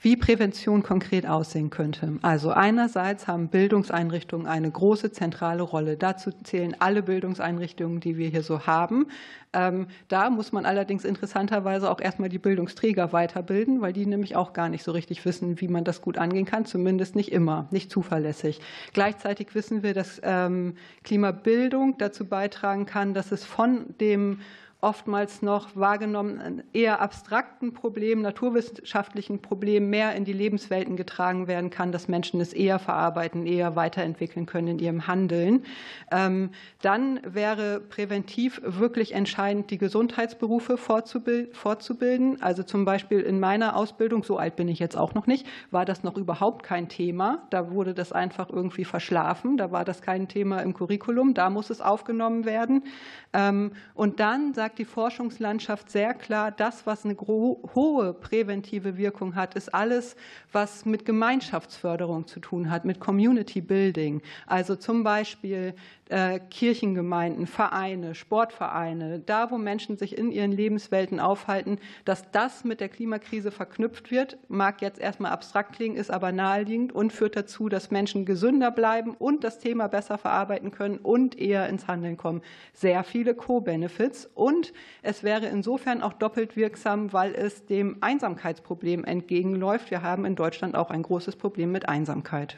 [0.00, 2.18] wie Prävention konkret aussehen könnte.
[2.22, 5.96] Also einerseits haben Bildungseinrichtungen eine große zentrale Rolle.
[5.96, 9.08] Dazu zählen alle Bildungseinrichtungen, die wir hier so haben.
[9.52, 14.52] Ähm, da muss man allerdings interessanterweise auch erstmal die Bildungsträger weiterbilden, weil die nämlich auch
[14.52, 17.90] gar nicht so richtig wissen, wie man das gut angehen kann, zumindest nicht immer, nicht
[17.90, 18.60] zuverlässig.
[18.92, 24.40] Gleichzeitig wissen wir, dass ähm, Klimabildung dazu beitragen kann, dass es von dem
[24.80, 31.90] oftmals noch wahrgenommen eher abstrakten Problemen, naturwissenschaftlichen Problemen mehr in die Lebenswelten getragen werden kann,
[31.90, 35.64] dass Menschen es eher verarbeiten, eher weiterentwickeln können in ihrem Handeln.
[36.12, 42.40] Ähm, dann wäre präventiv wirklich entscheidend, die Gesundheitsberufe fortzubilden.
[42.40, 45.86] Also zum Beispiel in meiner Ausbildung, so alt bin ich jetzt auch noch nicht, war
[45.86, 47.46] das noch überhaupt kein Thema.
[47.50, 49.56] Da wurde das einfach irgendwie verschlafen.
[49.56, 51.34] Da war das kein Thema im Curriculum.
[51.34, 52.84] Da muss es aufgenommen werden.
[53.32, 59.54] Ähm, und dann sagt die Forschungslandschaft sehr klar, das, was eine hohe präventive Wirkung hat,
[59.54, 60.14] ist alles,
[60.52, 64.20] was mit Gemeinschaftsförderung zu tun hat, mit Community Building.
[64.46, 65.74] Also zum Beispiel
[66.10, 72.80] äh, Kirchengemeinden, Vereine, Sportvereine, da, wo Menschen sich in ihren Lebenswelten aufhalten, dass das mit
[72.80, 77.68] der Klimakrise verknüpft wird, mag jetzt erstmal abstrakt klingen, ist aber naheliegend und führt dazu,
[77.68, 82.42] dass Menschen gesünder bleiben und das Thema besser verarbeiten können und eher ins Handeln kommen.
[82.72, 84.57] Sehr viele Co-Benefits und
[85.02, 89.90] es wäre insofern auch doppelt wirksam, weil es dem Einsamkeitsproblem entgegenläuft.
[89.90, 92.56] Wir haben in Deutschland auch ein großes Problem mit Einsamkeit.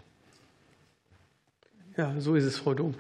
[1.97, 2.95] Ja, so ist es, Frau Dom.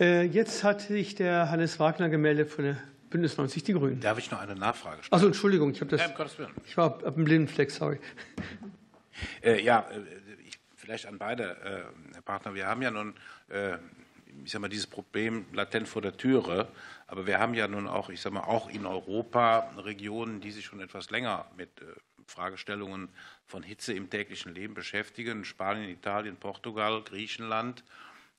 [0.00, 2.76] Äh, jetzt hat sich der Hannes Wagner gemeldet von der
[3.10, 4.00] Bündnis 90 Die Grünen.
[4.00, 5.12] Darf ich noch eine Nachfrage stellen?
[5.12, 6.00] Also Entschuldigung, ich habe das.
[6.00, 7.98] Ja, ich war ab dem Blindenfleck, sorry.
[9.44, 10.00] Äh, ja, äh,
[10.44, 11.56] ich, vielleicht an beide
[12.16, 12.54] äh, Partner.
[12.54, 13.14] Wir haben ja nun,
[14.44, 16.68] ich sag mal, dieses Problem latent vor der Türe.
[17.06, 20.64] Aber wir haben ja nun auch, ich sag mal, auch in Europa Regionen, die sich
[20.64, 21.84] schon etwas länger mit äh,
[22.26, 23.08] Fragestellungen
[23.46, 25.44] von Hitze im täglichen Leben beschäftigen.
[25.44, 27.84] Spanien, Italien, Portugal, Griechenland.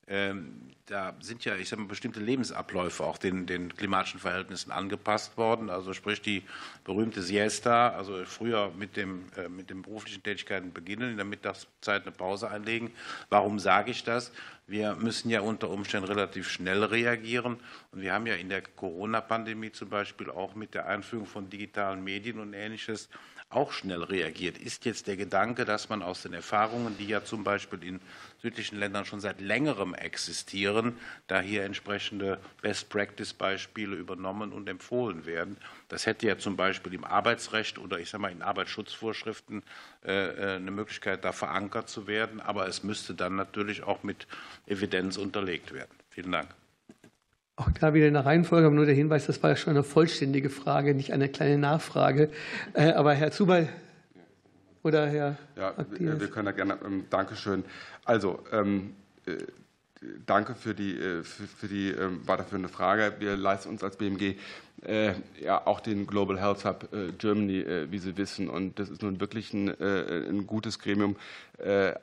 [0.08, 5.36] Ähm, da sind ja, ich sage mal, bestimmte Lebensabläufe auch den, den klimatischen Verhältnissen angepasst
[5.36, 5.68] worden.
[5.68, 6.44] Also sprich die
[6.84, 12.02] berühmte Siesta, also früher mit dem, äh, mit den beruflichen Tätigkeiten beginnen, in der Mittagszeit
[12.02, 12.92] eine Pause einlegen.
[13.30, 14.30] Warum sage ich das?
[14.68, 17.58] Wir müssen ja unter Umständen relativ schnell reagieren.
[17.92, 22.02] Und wir haben ja in der Corona-Pandemie zum Beispiel auch mit der Einführung von digitalen
[22.02, 23.08] Medien und Ähnliches
[23.48, 24.58] auch schnell reagiert.
[24.58, 28.00] Ist jetzt der Gedanke, dass man aus den Erfahrungen, die ja zum Beispiel in
[28.42, 35.56] südlichen Ländern schon seit längerem existieren, da hier entsprechende Best-Practice-Beispiele übernommen und empfohlen werden.
[35.88, 39.62] Das hätte ja zum Beispiel im Arbeitsrecht oder ich sage mal in Arbeitsschutzvorschriften
[40.04, 42.40] äh, äh, eine Möglichkeit, da verankert zu werden.
[42.40, 44.26] Aber es müsste dann natürlich auch mit
[44.66, 45.94] Evidenz unterlegt werden.
[46.10, 46.48] Vielen Dank.
[47.56, 49.82] Auch da wieder in der Reihenfolge, aber nur der Hinweis, das war ja schon eine
[49.82, 52.30] vollständige Frage, nicht eine kleine Nachfrage.
[52.74, 53.68] Äh, aber Herr Zubal
[54.82, 56.20] oder Herr Ja, Aktives.
[56.20, 57.64] wir können da gerne, ähm, Dankeschön.
[58.04, 59.38] Also, ähm, äh,
[60.26, 63.14] danke für die, für, für die ähm, weiterführende Frage.
[63.18, 64.36] Wir leisten uns als BMG
[65.40, 68.48] ja auch den Global Health Hub Germany, wie Sie wissen.
[68.48, 71.16] Und das ist nun wirklich ein, ein gutes Gremium,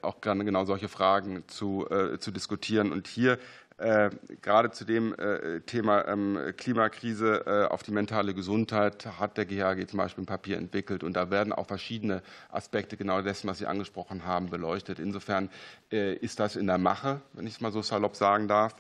[0.02, 1.88] auch gerne genau solche Fragen zu,
[2.20, 2.92] zu diskutieren.
[2.92, 3.38] Und hier
[3.78, 9.46] äh, gerade zu dem äh, Thema ähm, Klimakrise äh, auf die mentale Gesundheit hat der
[9.46, 11.04] GHG zum Beispiel ein Papier entwickelt.
[11.04, 15.00] Und da werden auch verschiedene Aspekte genau dessen, was Sie angesprochen haben, beleuchtet.
[15.00, 15.50] Insofern
[15.90, 18.76] ist das in der Mache, wenn ich es mal so salopp sagen darf.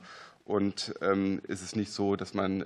[0.45, 2.65] Und ähm, ist es nicht so, dass man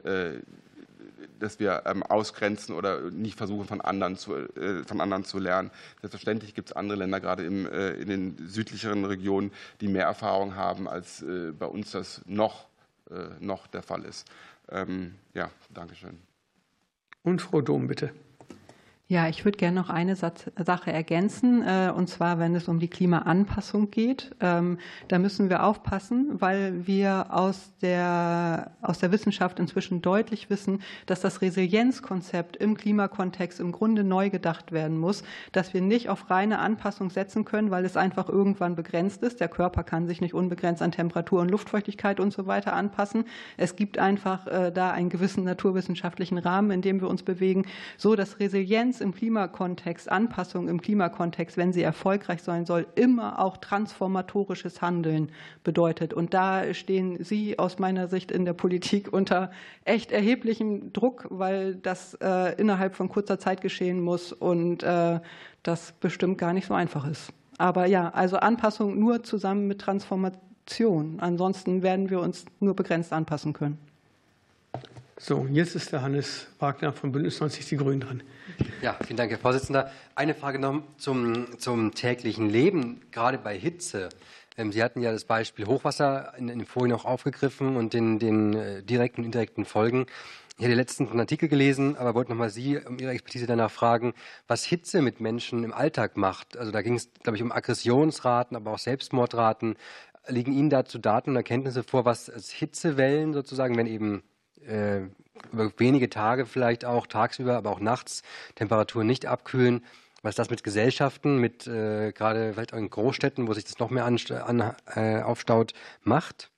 [1.39, 5.71] dass wir ähm, ausgrenzen oder nicht versuchen, von anderen zu, äh, von anderen zu lernen.
[6.01, 9.51] Selbstverständlich gibt es andere Länder, gerade im, äh, in den südlicheren Regionen,
[9.81, 12.67] die mehr Erfahrung haben, als äh, bei uns das noch,
[13.39, 14.27] noch der Fall ist.
[14.69, 16.19] Ähm, ja, danke schön.
[17.23, 18.11] Und Frau Dom, bitte.
[19.09, 22.89] Ja, ich würde gerne noch eine Sache ergänzen, äh, und zwar, wenn es um die
[22.89, 24.35] Klimaanpassung geht.
[24.41, 30.81] Ähm, da müssen wir aufpassen, weil wir aus der, aus der Wissenschaft inzwischen deutlich wissen,
[31.05, 36.29] dass das Resilienzkonzept im Klimakontext im Grunde neu gedacht werden muss, dass wir nicht auf
[36.29, 39.39] reine Anpassung setzen können, weil es einfach irgendwann begrenzt ist.
[39.39, 43.23] Der Körper kann sich nicht unbegrenzt an Temperatur und Luftfeuchtigkeit und so weiter anpassen.
[43.55, 47.65] Es gibt einfach äh, da einen gewissen naturwissenschaftlichen Rahmen, in dem wir uns bewegen,
[47.95, 53.39] so dass Resilienz Resilienz im Klimakontext, Anpassung im Klimakontext, wenn sie erfolgreich sein soll, immer
[53.39, 55.31] auch transformatorisches Handeln
[55.63, 56.13] bedeutet.
[56.13, 59.51] Und da stehen Sie aus meiner Sicht in der Politik unter
[59.85, 65.19] echt erheblichem Druck, weil das äh, innerhalb von kurzer Zeit geschehen muss und äh,
[65.63, 67.31] das bestimmt gar nicht so einfach ist.
[67.57, 71.19] Aber ja, also Anpassung nur zusammen mit Transformation.
[71.19, 73.79] Ansonsten werden wir uns nur begrenzt anpassen können.
[75.19, 78.21] So, jetzt ist der Hannes Wagner von Bündnis 90 Die Grünen dran.
[78.79, 79.89] Ja, vielen Dank, Herr Vorsitzender.
[80.13, 84.09] Eine Frage noch zum, zum täglichen Leben, gerade bei Hitze.
[84.55, 88.53] Ähm, Sie hatten ja das Beispiel Hochwasser in, den Folien auch aufgegriffen und den, den
[88.53, 90.05] äh, direkten und indirekten Folgen.
[90.59, 94.13] Ich hatte letztens einen Artikel gelesen, aber wollte nochmal Sie um Ihre Expertise danach fragen,
[94.47, 96.55] was Hitze mit Menschen im Alltag macht.
[96.55, 99.75] Also da ging es, glaube ich, um Aggressionsraten, aber auch Selbstmordraten.
[100.27, 104.21] Liegen Ihnen dazu Daten und Erkenntnisse vor, was Hitzewellen sozusagen, wenn eben
[104.67, 105.01] äh,
[105.51, 108.23] über wenige Tage vielleicht auch tagsüber, aber auch nachts
[108.55, 109.83] Temperaturen nicht abkühlen.
[110.23, 113.91] Was das mit Gesellschaften, mit äh, gerade vielleicht auch in Großstädten, wo sich das noch
[113.91, 116.49] mehr an, an, äh, aufstaut, macht?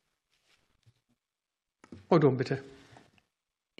[2.09, 2.63] Odom, bitte.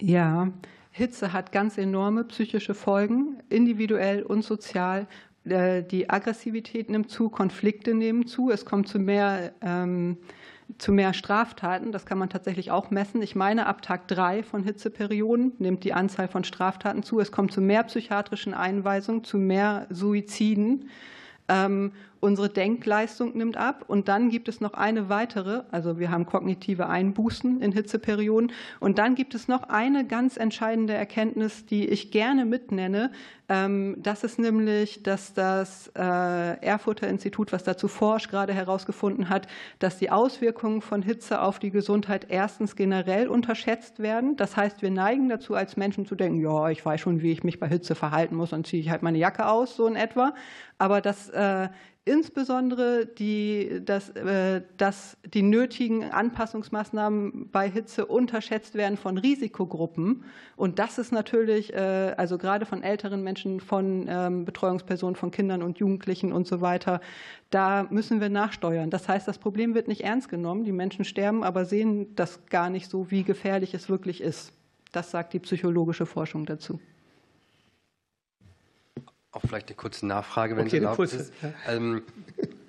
[0.00, 0.48] Ja,
[0.92, 5.06] Hitze hat ganz enorme psychische Folgen, individuell und sozial.
[5.44, 10.18] Äh, die Aggressivität nimmt zu, Konflikte nehmen zu, es kommt zu mehr ähm,
[10.78, 11.92] zu mehr Straftaten.
[11.92, 13.22] Das kann man tatsächlich auch messen.
[13.22, 17.20] Ich meine, ab Tag drei von Hitzeperioden nimmt die Anzahl von Straftaten zu.
[17.20, 20.88] Es kommt zu mehr psychiatrischen Einweisungen, zu mehr Suiziden.
[22.20, 26.86] Unsere Denkleistung nimmt ab und dann gibt es noch eine weitere, also wir haben kognitive
[26.86, 32.44] Einbußen in Hitzeperioden und dann gibt es noch eine ganz entscheidende Erkenntnis, die ich gerne
[32.44, 33.10] mitnenne.
[33.48, 39.48] Ähm, das ist nämlich, dass das äh, Erfurter Institut, was dazu forscht, gerade herausgefunden hat,
[39.78, 44.36] dass die Auswirkungen von Hitze auf die Gesundheit erstens generell unterschätzt werden.
[44.36, 47.44] Das heißt, wir neigen dazu, als Menschen zu denken, ja, ich weiß schon, wie ich
[47.44, 50.34] mich bei Hitze verhalten muss, dann ziehe ich halt meine Jacke aus, so in etwa.
[50.78, 51.68] Aber das äh,
[52.04, 60.24] insbesondere die, dass, äh, dass die nötigen Anpassungsmaßnahmen bei Hitze unterschätzt werden von Risikogruppen.
[60.56, 65.62] Und das ist natürlich, äh, also gerade von älteren Menschen, von ähm, Betreuungspersonen, von Kindern
[65.62, 67.00] und Jugendlichen und so weiter,
[67.50, 68.90] da müssen wir nachsteuern.
[68.90, 70.64] Das heißt, das Problem wird nicht ernst genommen.
[70.64, 74.52] Die Menschen sterben, aber sehen das gar nicht so, wie gefährlich es wirklich ist.
[74.92, 76.80] Das sagt die psychologische Forschung dazu.
[79.32, 81.32] Auch vielleicht eine kurze Nachfrage, wenn okay, es erlaubt ist.
[81.68, 82.02] Ähm,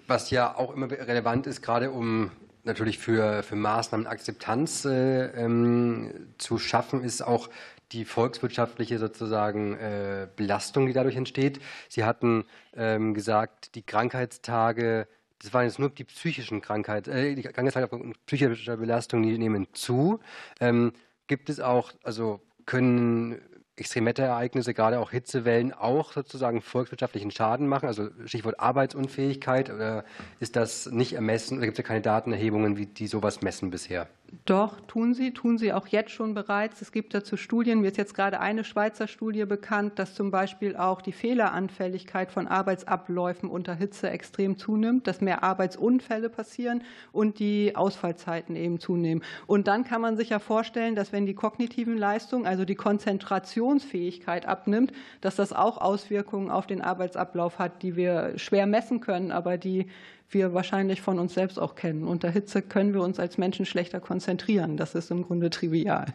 [0.07, 2.31] was ja auch immer relevant ist, gerade um
[2.63, 7.49] natürlich für, für Maßnahmen Akzeptanz äh, ähm, zu schaffen, ist auch
[7.91, 11.59] die volkswirtschaftliche sozusagen äh, Belastung, die dadurch entsteht.
[11.89, 12.45] Sie hatten
[12.75, 15.07] ähm, gesagt, die Krankheitstage,
[15.39, 19.67] das waren jetzt nur die psychischen Krankheiten, äh, die Krankheitstage und psychische Belastung, die nehmen
[19.73, 20.19] zu.
[20.59, 20.93] Ähm,
[21.27, 23.41] gibt es auch, also können
[23.81, 27.87] Extremwetterereignisse, gerade auch Hitzewellen, auch sozusagen volkswirtschaftlichen Schaden machen?
[27.87, 30.05] Also Stichwort Arbeitsunfähigkeit oder
[30.39, 34.07] ist das nicht ermessen oder gibt es ja keine Datenerhebungen, wie die sowas messen bisher?
[34.45, 36.81] Doch, tun sie, tun sie auch jetzt schon bereits.
[36.81, 37.81] Es gibt dazu Studien.
[37.81, 42.47] Mir ist jetzt gerade eine Schweizer Studie bekannt, dass zum Beispiel auch die Fehleranfälligkeit von
[42.47, 49.21] Arbeitsabläufen unter Hitze extrem zunimmt, dass mehr Arbeitsunfälle passieren und die Ausfallzeiten eben zunehmen.
[49.47, 54.47] Und dann kann man sich ja vorstellen, dass wenn die kognitiven Leistungen, also die Konzentrationsfähigkeit
[54.47, 59.57] abnimmt, dass das auch Auswirkungen auf den Arbeitsablauf hat, die wir schwer messen können, aber
[59.57, 59.87] die
[60.33, 62.03] wir wahrscheinlich von uns selbst auch kennen.
[62.03, 64.77] Unter Hitze können wir uns als Menschen schlechter konzentrieren.
[64.77, 66.13] Das ist im Grunde trivial.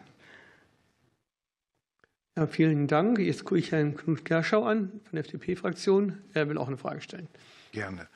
[2.36, 3.18] Ja, vielen Dank.
[3.18, 6.18] Jetzt gucke ich Herrn Knut Gerschau an von der FDP-Fraktion.
[6.34, 7.28] Er will auch eine Frage stellen.
[7.72, 8.08] Gerne.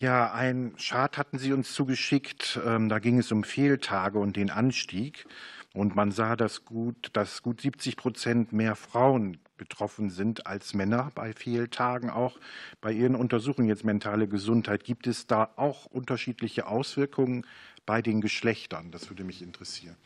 [0.00, 2.60] Ja, ein Chart hatten Sie uns zugeschickt.
[2.64, 5.26] Ähm, da ging es um Fehltage und den Anstieg.
[5.74, 11.10] Und man sah, dass gut, dass gut 70 Prozent mehr Frauen betroffen sind als Männer
[11.14, 12.08] bei Fehltagen.
[12.08, 12.38] Auch
[12.80, 17.44] bei Ihren Untersuchungen jetzt mentale Gesundheit, gibt es da auch unterschiedliche Auswirkungen
[17.84, 18.90] bei den Geschlechtern?
[18.90, 19.96] Das würde mich interessieren.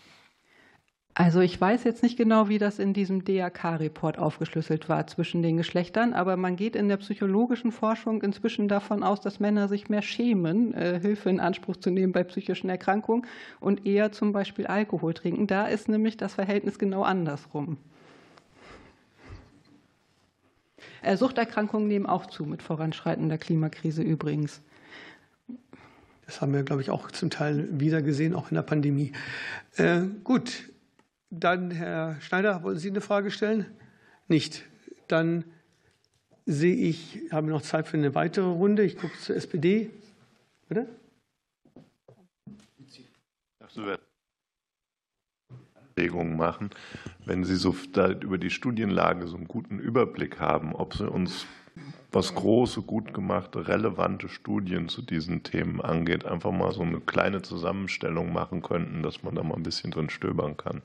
[1.14, 5.58] Also ich weiß jetzt nicht genau, wie das in diesem DAK-Report aufgeschlüsselt war zwischen den
[5.58, 10.00] Geschlechtern, aber man geht in der psychologischen Forschung inzwischen davon aus, dass Männer sich mehr
[10.00, 13.26] schämen, äh, Hilfe in Anspruch zu nehmen bei psychischen Erkrankungen
[13.60, 15.46] und eher zum Beispiel Alkohol trinken.
[15.46, 17.76] Da ist nämlich das Verhältnis genau andersrum.
[17.76, 17.92] Äh,
[21.16, 24.60] Suchterkrankungen nehmen auch zu mit voranschreitender Klimakrise übrigens.
[26.26, 29.12] Das haben wir, glaube ich, auch zum Teil wieder gesehen, auch in der Pandemie.
[29.76, 30.70] Äh, gut,
[31.30, 33.66] dann, Herr Schneider, wollen Sie eine Frage stellen?
[34.28, 34.64] Nicht.
[35.08, 35.44] Dann
[36.46, 38.82] sehe ich, haben wir noch Zeit für eine weitere Runde.
[38.82, 39.90] Ich gucke zur SPD.
[40.68, 40.88] Bitte?
[45.96, 46.70] Anregungen machen,
[47.24, 47.74] wenn Sie so
[48.20, 51.46] über die Studienlage so einen guten Überblick haben, ob Sie uns
[52.10, 57.40] was große, gut gemachte, relevante Studien zu diesen Themen angeht, einfach mal so eine kleine
[57.40, 60.82] Zusammenstellung machen könnten, dass man da mal ein bisschen drin stöbern kann.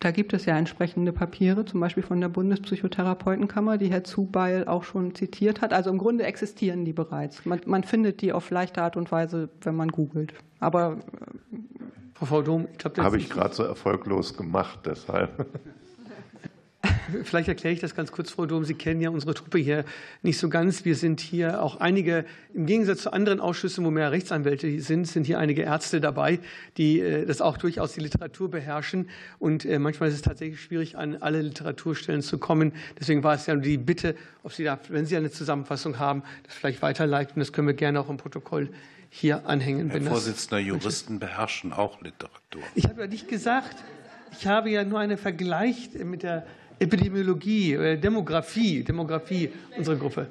[0.00, 4.82] Da gibt es ja entsprechende Papiere, zum Beispiel von der Bundespsychotherapeutenkammer, die Herr Zubeil auch
[4.82, 5.72] schon zitiert hat.
[5.72, 7.46] Also im Grunde existieren die bereits.
[7.46, 10.34] Man, man findet die auf leichte Art und Weise, wenn man googelt.
[10.58, 10.98] Aber
[12.26, 15.46] Frau Dom, ich glaube, habe ich gerade so erfolglos gemacht, deshalb.
[17.24, 18.64] Vielleicht erkläre ich das ganz kurz, Frau Dom.
[18.64, 19.84] Sie kennen ja unsere Truppe hier
[20.22, 20.84] nicht so ganz.
[20.84, 25.24] Wir sind hier auch einige, im Gegensatz zu anderen Ausschüssen, wo mehr Rechtsanwälte sind, sind
[25.24, 26.40] hier einige Ärzte dabei,
[26.76, 29.08] die äh, das auch durchaus die Literatur beherrschen.
[29.38, 32.72] Und äh, manchmal ist es tatsächlich schwierig, an alle Literaturstellen zu kommen.
[32.98, 36.54] Deswegen war es ja die Bitte, ob Sie da, wenn Sie eine Zusammenfassung haben, das
[36.54, 37.38] vielleicht weiterleiten.
[37.38, 38.70] Das können wir gerne auch im Protokoll
[39.14, 39.90] hier anhängen.
[39.90, 42.62] Herr Vorsitzender, Juristen beherrschen auch Literatur.
[42.74, 43.76] Ich habe ja nicht gesagt,
[44.32, 46.46] ich habe ja nur einen Vergleich mit der
[46.82, 50.26] Epidemiologie, äh, Demografie, Demografie, unsere Gruppe.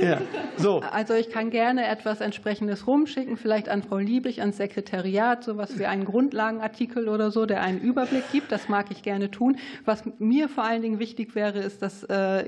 [0.00, 0.20] Ja,
[0.56, 0.80] so.
[0.80, 5.86] Also ich kann gerne etwas entsprechendes rumschicken, vielleicht an Frau Liebig, ans Sekretariat, sowas wie
[5.86, 8.50] einen Grundlagenartikel oder so, der einen Überblick gibt.
[8.50, 9.56] Das mag ich gerne tun.
[9.84, 12.44] Was mir vor allen Dingen wichtig wäre, ist, dass, äh,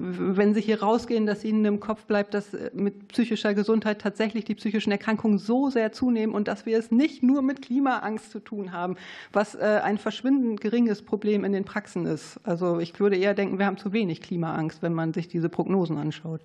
[0.00, 4.44] wenn Sie hier rausgehen, dass Ihnen im Kopf bleibt, dass äh, mit psychischer Gesundheit tatsächlich
[4.44, 8.38] die psychischen Erkrankungen so sehr zunehmen und dass wir es nicht nur mit Klimaangst zu
[8.38, 8.96] tun haben,
[9.32, 12.38] was ein verschwindend geringes Problem in den Praxen ist.
[12.44, 15.48] Also also ich würde eher denken, wir haben zu wenig Klimaangst, wenn man sich diese
[15.48, 16.40] Prognosen anschaut.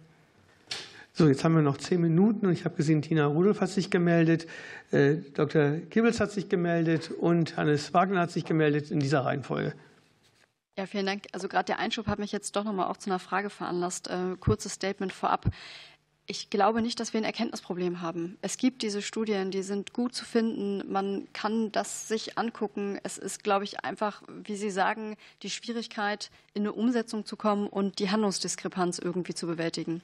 [1.16, 3.92] So, jetzt haben wir noch zehn Minuten und ich habe gesehen, Tina Rudolph hat sich
[3.92, 4.48] gemeldet,
[4.92, 5.74] äh, Dr.
[5.92, 9.74] Kibbels hat sich gemeldet und Hannes Wagner hat sich gemeldet in dieser Reihenfolge.
[10.76, 11.28] Ja, vielen Dank.
[11.32, 14.08] Also gerade der Einschub hat mich jetzt doch noch mal auch zu einer Frage veranlasst.
[14.08, 15.46] Äh, kurzes Statement vorab.
[16.26, 18.38] Ich glaube nicht, dass wir ein Erkenntnisproblem haben.
[18.42, 20.82] Es gibt diese Studien, die sind gut zu finden.
[20.90, 22.98] Man kann das sich angucken.
[23.04, 27.68] Es ist, glaube ich, einfach, wie Sie sagen, die Schwierigkeit, in eine Umsetzung zu kommen
[27.68, 30.02] und die Handlungsdiskrepanz irgendwie zu bewältigen.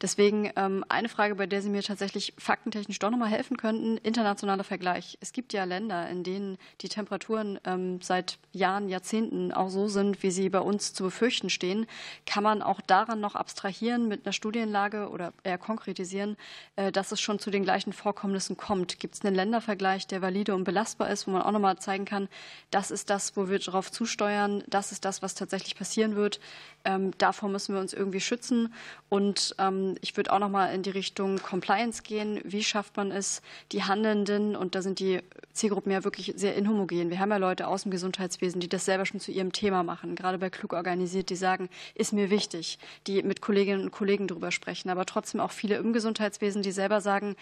[0.00, 3.98] Deswegen ähm, eine Frage, bei der Sie mir tatsächlich faktentechnisch doch nochmal helfen könnten.
[3.98, 5.18] Internationaler Vergleich.
[5.20, 10.22] Es gibt ja Länder, in denen die Temperaturen ähm, seit Jahren, Jahrzehnten auch so sind,
[10.24, 11.86] wie sie bei uns zu befürchten stehen.
[12.26, 16.36] Kann man auch daran noch abstrahieren mit einer Studienlage oder eher konkretisieren,
[16.76, 18.98] äh, dass es schon zu den gleichen Vorkommnissen kommt?
[18.98, 22.28] Gibt es einen Ländervergleich, der valide und belastbar ist, wo man auch nochmal zeigen kann,
[22.70, 26.40] das ist das, wo wir darauf zusteuern, das ist das, was tatsächlich passieren wird.
[26.84, 28.72] Ähm, davor müssen wir uns irgendwie schützen.
[29.08, 32.40] Und ähm, ich würde auch noch mal in die Richtung Compliance gehen.
[32.44, 35.20] Wie schafft man es, die Handelnden, und da sind die
[35.52, 37.10] Zielgruppen ja wirklich sehr inhomogen.
[37.10, 40.14] Wir haben ja Leute aus dem Gesundheitswesen, die das selber schon zu ihrem Thema machen,
[40.14, 44.52] gerade bei Klug organisiert, die sagen, ist mir wichtig, die mit Kolleginnen und Kollegen darüber
[44.52, 47.36] sprechen, aber trotzdem auch viele im Gesundheitswesen, die selber sagen,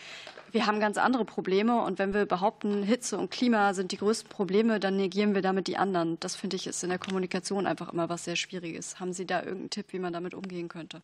[0.51, 4.31] wir haben ganz andere Probleme und wenn wir behaupten, Hitze und Klima sind die größten
[4.31, 6.19] Probleme, dann negieren wir damit die anderen.
[6.21, 8.99] Das finde ich ist in der Kommunikation einfach immer was sehr Schwieriges.
[8.99, 11.03] Haben Sie da irgendeinen Tipp, wie man damit umgehen könnte?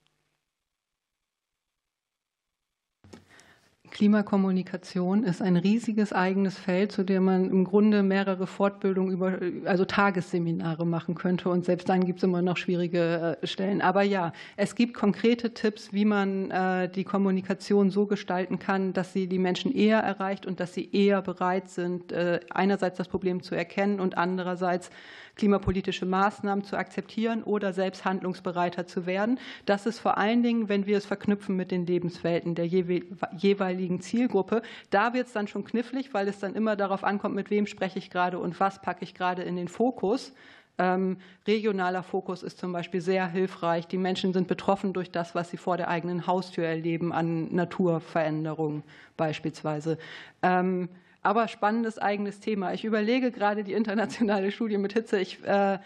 [3.94, 9.84] Klimakommunikation ist ein riesiges eigenes Feld, zu dem man im Grunde mehrere Fortbildungen über, also
[9.84, 11.48] Tagesseminare machen könnte.
[11.48, 13.80] Und selbst dann gibt es immer noch schwierige äh, Stellen.
[13.82, 19.12] Aber ja, es gibt konkrete Tipps, wie man äh, die Kommunikation so gestalten kann, dass
[19.12, 23.44] sie die Menschen eher erreicht und dass sie eher bereit sind, äh, einerseits das Problem
[23.44, 24.90] zu erkennen und andererseits
[25.37, 29.38] klimapolitische Maßnahmen zu akzeptieren oder selbst handlungsbereiter zu werden.
[29.66, 34.62] Das ist vor allen Dingen, wenn wir es verknüpfen mit den Lebenswelten der jeweiligen Zielgruppe.
[34.90, 37.98] Da wird es dann schon knifflig, weil es dann immer darauf ankommt, mit wem spreche
[37.98, 40.32] ich gerade und was packe ich gerade in den Fokus.
[40.76, 43.87] Ähm, regionaler Fokus ist zum Beispiel sehr hilfreich.
[43.87, 48.82] Die Menschen sind betroffen durch das, was sie vor der eigenen Haustür erleben, an Naturveränderungen
[49.16, 49.98] beispielsweise.
[50.42, 50.88] Ähm,
[51.25, 52.72] aber spannendes eigenes Thema.
[52.72, 55.18] Ich überlege gerade die internationale Studie mit Hitze.
[55.18, 55.79] Ich äh,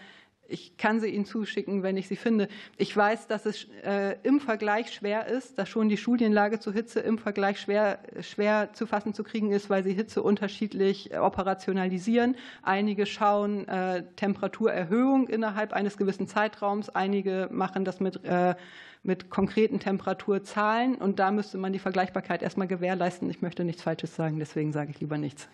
[0.49, 2.47] ich kann sie Ihnen zuschicken, wenn ich sie finde.
[2.77, 6.99] Ich weiß, dass es äh, im Vergleich schwer ist, dass schon die Studienlage zur Hitze
[6.99, 12.35] im Vergleich schwer, schwer zu fassen zu kriegen ist, weil sie Hitze unterschiedlich operationalisieren.
[12.63, 18.55] Einige schauen äh, Temperaturerhöhung innerhalb eines gewissen Zeitraums, einige machen das mit, äh,
[19.03, 23.29] mit konkreten Temperaturzahlen und da müsste man die Vergleichbarkeit erstmal gewährleisten.
[23.29, 25.47] Ich möchte nichts Falsches sagen, deswegen sage ich lieber nichts.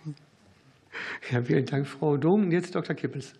[1.30, 2.44] Ja, vielen Dank, Frau Dom.
[2.44, 2.96] Und jetzt Dr.
[2.96, 3.34] Kippels.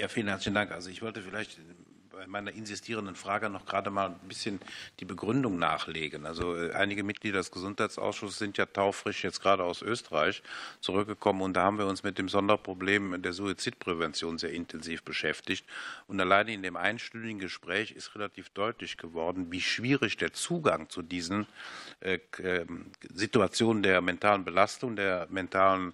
[0.00, 0.72] Ja, vielen herzlichen Dank.
[0.72, 1.60] Also ich wollte vielleicht
[2.26, 4.60] meiner insistierenden Frage noch gerade mal ein bisschen
[5.00, 6.26] die Begründung nachlegen.
[6.26, 10.42] Also äh, einige Mitglieder des Gesundheitsausschusses sind ja taufrisch jetzt gerade aus Österreich
[10.80, 15.64] zurückgekommen und da haben wir uns mit dem Sonderproblem der Suizidprävention sehr intensiv beschäftigt.
[16.06, 21.02] Und alleine in dem einstündigen Gespräch ist relativ deutlich geworden, wie schwierig der Zugang zu
[21.02, 21.46] diesen
[22.00, 25.92] äh, ähm, Situationen der mentalen Belastung, der mentalen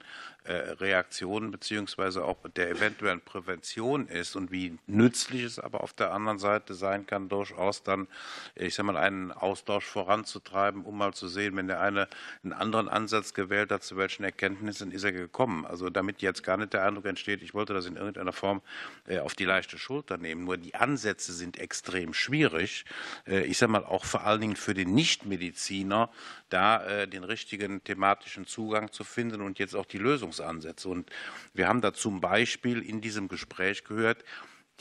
[0.53, 6.39] Reaktion beziehungsweise auch der eventuellen Prävention ist und wie nützlich es aber auf der anderen
[6.39, 8.09] Seite sein kann, durchaus dann,
[8.55, 12.09] ich sage mal, einen Austausch voranzutreiben, um mal zu sehen, wenn der eine
[12.43, 15.67] einen anderen Ansatz gewählt hat, zu welchen Erkenntnissen ist er gekommen.
[15.67, 18.63] Also damit jetzt gar nicht der Eindruck entsteht, ich wollte das in irgendeiner Form
[19.07, 20.45] äh, auf die leichte Schulter nehmen.
[20.45, 22.85] Nur die Ansätze sind extrem schwierig.
[23.27, 26.11] Äh, ich sage mal auch vor allen Dingen für den Nichtmediziner,
[26.49, 30.89] da den richtigen thematischen Zugang zu finden und jetzt auch die Lösungs Lösungsansätze.
[30.89, 31.11] Und
[31.55, 34.25] wir haben da zum Beispiel in diesem Gespräch gehört,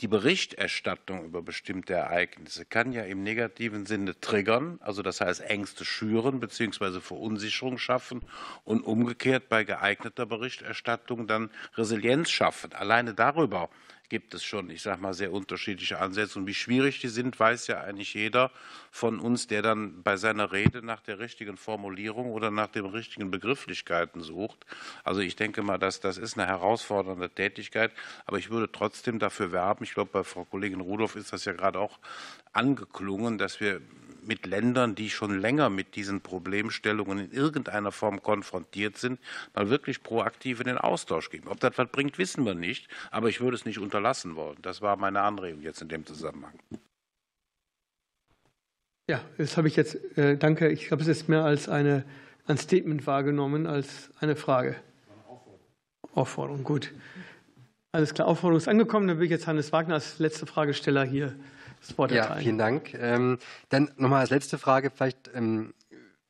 [0.00, 5.84] die Berichterstattung über bestimmte Ereignisse kann ja im negativen Sinne triggern, also das heißt Ängste
[5.84, 7.00] schüren bzw.
[7.00, 8.22] Verunsicherung schaffen
[8.62, 12.74] und umgekehrt bei geeigneter Berichterstattung dann Resilienz schaffen.
[12.74, 13.70] Alleine darüber
[14.08, 16.38] gibt es schon, ich sage mal, sehr unterschiedliche Ansätze.
[16.38, 18.50] Und wie schwierig die sind, weiß ja eigentlich jeder
[18.90, 23.30] von uns, der dann bei seiner Rede nach der richtigen Formulierung oder nach den richtigen
[23.30, 24.66] Begrifflichkeiten sucht.
[25.04, 27.92] Also ich denke mal, dass das ist eine herausfordernde Tätigkeit.
[28.26, 31.52] Aber ich würde trotzdem dafür werben, ich glaube, bei Frau Kollegin Rudolph ist das ja
[31.52, 31.98] gerade auch
[32.52, 33.80] angeklungen, dass wir
[34.28, 39.18] mit Ländern, die schon länger mit diesen Problemstellungen in irgendeiner Form konfrontiert sind,
[39.54, 41.48] mal wirklich proaktiv in den Austausch gehen.
[41.48, 44.58] Ob das was bringt, wissen wir nicht, aber ich würde es nicht unterlassen wollen.
[44.62, 46.52] Das war meine Anregung jetzt in dem Zusammenhang.
[49.10, 50.68] Ja, das habe ich jetzt, äh, danke.
[50.68, 52.04] Ich habe es jetzt mehr als eine,
[52.46, 54.76] ein Statement wahrgenommen als eine Frage.
[56.14, 56.64] Aufforderung.
[56.64, 56.92] Gut.
[57.92, 59.08] Alles klar, Aufforderung ist angekommen.
[59.08, 61.34] Dann will ich jetzt Hannes Wagner als letzte Fragesteller hier
[61.80, 62.38] das Wort erteilen.
[62.38, 62.94] Ja, vielen Dank.
[62.94, 65.74] Ähm, dann nochmal als letzte Frage vielleicht, ähm,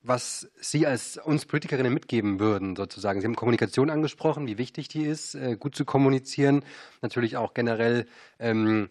[0.02, 3.20] was Sie als uns Politikerinnen mitgeben würden, sozusagen.
[3.20, 6.64] Sie haben Kommunikation angesprochen, wie wichtig die ist, äh, gut zu kommunizieren,
[7.02, 8.06] natürlich auch generell
[8.38, 8.90] ähm,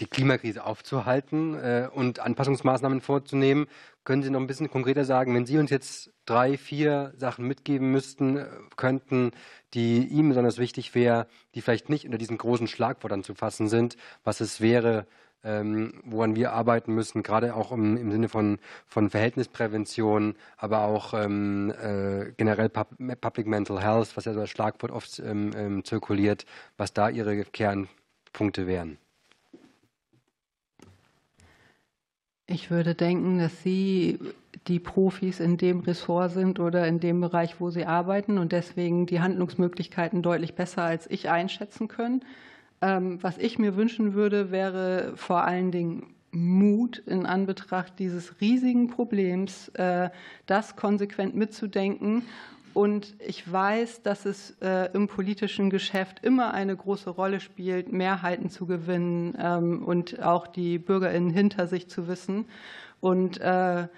[0.00, 3.66] die Klimakrise aufzuhalten äh, und Anpassungsmaßnahmen vorzunehmen.
[4.04, 7.90] Können Sie noch ein bisschen konkreter sagen, wenn Sie uns jetzt drei, vier Sachen mitgeben
[7.90, 8.46] müssten, äh,
[8.76, 9.32] könnten,
[9.74, 13.96] die Ihnen besonders wichtig wäre, die vielleicht nicht unter diesen großen Schlagwörtern zu fassen sind,
[14.24, 15.06] was es wäre,
[15.44, 21.14] ähm, woran wir arbeiten müssen, gerade auch im, im Sinne von, von Verhältnisprävention, aber auch
[21.14, 26.46] ähm, äh, generell Public Mental Health, was ja so als Schlagwort oft ähm, ähm, zirkuliert,
[26.76, 28.98] was da Ihre Kernpunkte wären.
[32.46, 34.18] Ich würde denken, dass Sie
[34.66, 39.06] die Profis in dem Ressort sind oder in dem Bereich, wo Sie arbeiten und deswegen
[39.06, 42.22] die Handlungsmöglichkeiten deutlich besser als ich einschätzen können.
[42.82, 48.88] Ähm, was ich mir wünschen würde, wäre vor allen Dingen Mut in Anbetracht dieses riesigen
[48.88, 50.10] Problems, äh,
[50.46, 52.24] das konsequent mitzudenken.
[52.74, 58.48] Und ich weiß, dass es äh, im politischen Geschäft immer eine große Rolle spielt, Mehrheiten
[58.48, 62.46] zu gewinnen ähm, und auch die Bürgerinnen hinter sich zu wissen.
[63.00, 63.88] Und äh,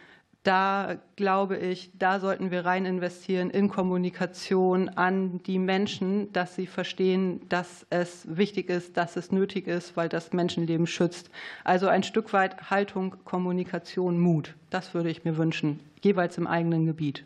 [0.44, 6.66] da glaube ich, da sollten wir rein investieren in Kommunikation an die Menschen, dass sie
[6.66, 11.30] verstehen, dass es wichtig ist, dass es nötig ist, weil das Menschenleben schützt.
[11.64, 14.54] Also ein Stück weit Haltung, Kommunikation, Mut.
[14.68, 17.24] Das würde ich mir wünschen, jeweils im eigenen Gebiet.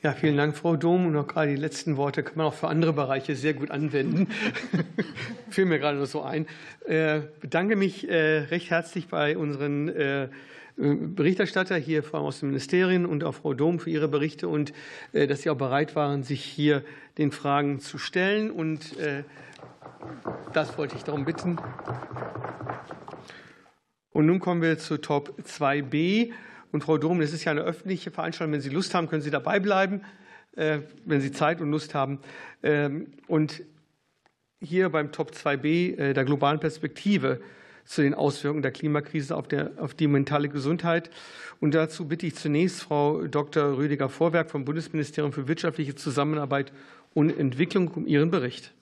[0.00, 1.06] Ja, vielen Dank, Frau Dom.
[1.06, 4.28] Und auch gerade die letzten Worte kann man auch für andere Bereiche sehr gut anwenden.
[5.50, 6.46] Fiel mir gerade so ein.
[6.86, 10.28] Ich äh, bedanke mich äh, recht herzlich bei unseren äh,
[10.78, 14.72] Berichterstatter hier, Frau aus den Ministerien und auch Frau Dom für Ihre Berichte und
[15.12, 16.84] dass Sie auch bereit waren, sich hier
[17.18, 18.52] den Fragen zu stellen.
[18.52, 18.94] Und
[20.52, 21.58] das wollte ich darum bitten.
[24.10, 26.30] Und nun kommen wir zu Top 2b.
[26.70, 28.52] Und Frau Dom, das ist ja eine öffentliche Veranstaltung.
[28.52, 30.02] Wenn Sie Lust haben, können Sie dabei bleiben,
[30.54, 32.20] wenn Sie Zeit und Lust haben.
[32.62, 33.62] Ähm, und
[34.60, 37.40] hier beim Top 2b der globalen Perspektive
[37.88, 41.08] zu den Auswirkungen der Klimakrise auf, der, auf die mentale Gesundheit.
[41.58, 43.78] Und dazu bitte ich zunächst Frau Dr.
[43.78, 46.70] Rüdiger Vorwerk vom Bundesministerium für wirtschaftliche Zusammenarbeit
[47.14, 48.74] und Entwicklung um ihren Bericht.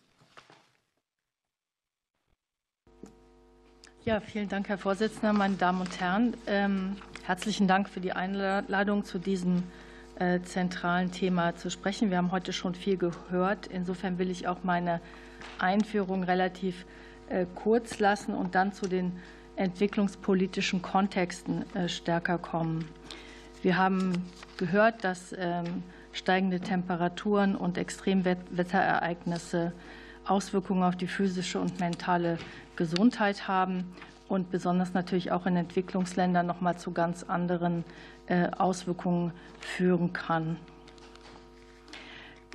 [4.04, 6.36] Ja, vielen Dank, Herr Vorsitzender, meine Damen und Herren.
[6.48, 9.62] Ähm, herzlichen Dank für die Einladung zu diesem
[10.18, 12.10] äh, zentralen Thema zu sprechen.
[12.10, 13.68] Wir haben heute schon viel gehört.
[13.68, 15.00] Insofern will ich auch meine
[15.58, 17.05] Einführung relativ äh,
[17.54, 19.12] kurz lassen und dann zu den
[19.56, 22.86] entwicklungspolitischen Kontexten äh, stärker kommen.
[23.62, 24.12] Wir haben
[24.58, 29.72] gehört, dass ähm, steigende Temperaturen und Extremwetterereignisse
[30.26, 32.38] Auswirkungen auf die physische und mentale
[32.76, 33.84] Gesundheit haben
[34.28, 37.84] und besonders natürlich auch in Entwicklungsländern noch mal zu ganz anderen
[38.26, 40.56] äh, Auswirkungen führen kann.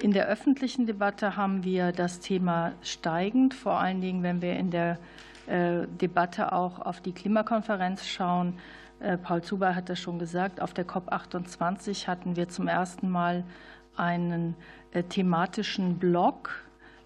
[0.02, 4.72] In der öffentlichen Debatte haben wir das Thema steigend, vor allen Dingen, wenn wir in
[4.72, 4.98] der
[5.46, 8.58] äh, Debatte auch auf die Klimakonferenz schauen.
[9.00, 10.60] Äh, Paul Zuber hat das schon gesagt.
[10.60, 13.44] Auf der COP28 hatten wir zum ersten Mal
[13.96, 14.56] einen
[14.92, 16.50] äh, thematischen Block,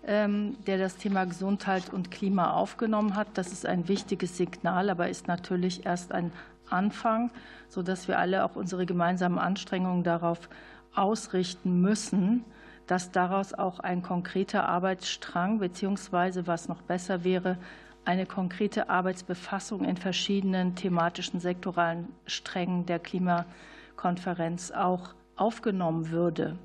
[0.08, 3.28] ähm, der das Thema Gesundheit und Klima aufgenommen hat.
[3.34, 6.32] Das ist ein wichtiges Signal, aber ist natürlich erst ein
[6.70, 7.30] Anfang,
[7.68, 10.48] sodass wir alle auch unsere gemeinsamen Anstrengungen darauf
[10.94, 12.46] ausrichten müssen,
[12.88, 17.58] dass daraus auch ein konkreter Arbeitsstrang beziehungsweise was noch besser wäre,
[18.06, 26.58] eine konkrete Arbeitsbefassung in verschiedenen thematischen sektoralen Strängen der Klimakonferenz auch aufgenommen würde.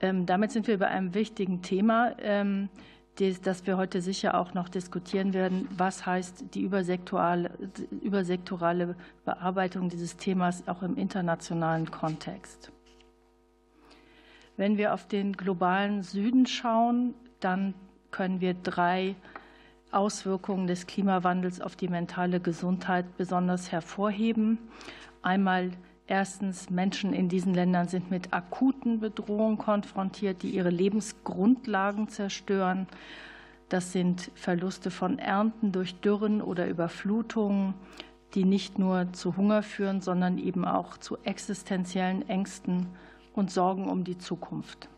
[0.00, 2.68] Ähm, damit sind wir bei einem wichtigen Thema, ähm,
[3.42, 5.68] das wir heute sicher auch noch diskutieren werden.
[5.76, 7.50] Was heißt die übersektorale,
[8.00, 8.94] übersektorale
[9.26, 12.72] Bearbeitung dieses Themas auch im internationalen Kontext?
[14.60, 17.72] Wenn wir auf den globalen Süden schauen, dann
[18.10, 19.14] können wir drei
[19.90, 24.58] Auswirkungen des Klimawandels auf die mentale Gesundheit besonders hervorheben.
[25.22, 25.70] Einmal
[26.06, 32.86] erstens, Menschen in diesen Ländern sind mit akuten Bedrohungen konfrontiert, die ihre Lebensgrundlagen zerstören.
[33.70, 37.72] Das sind Verluste von Ernten durch Dürren oder Überflutungen,
[38.34, 42.88] die nicht nur zu Hunger führen, sondern eben auch zu existenziellen Ängsten
[43.34, 44.88] und Sorgen um die Zukunft.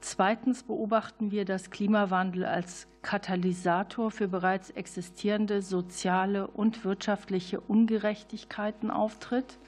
[0.00, 9.58] Zweitens beobachten wir, dass Klimawandel als Katalysator für bereits existierende soziale und wirtschaftliche Ungerechtigkeiten auftritt.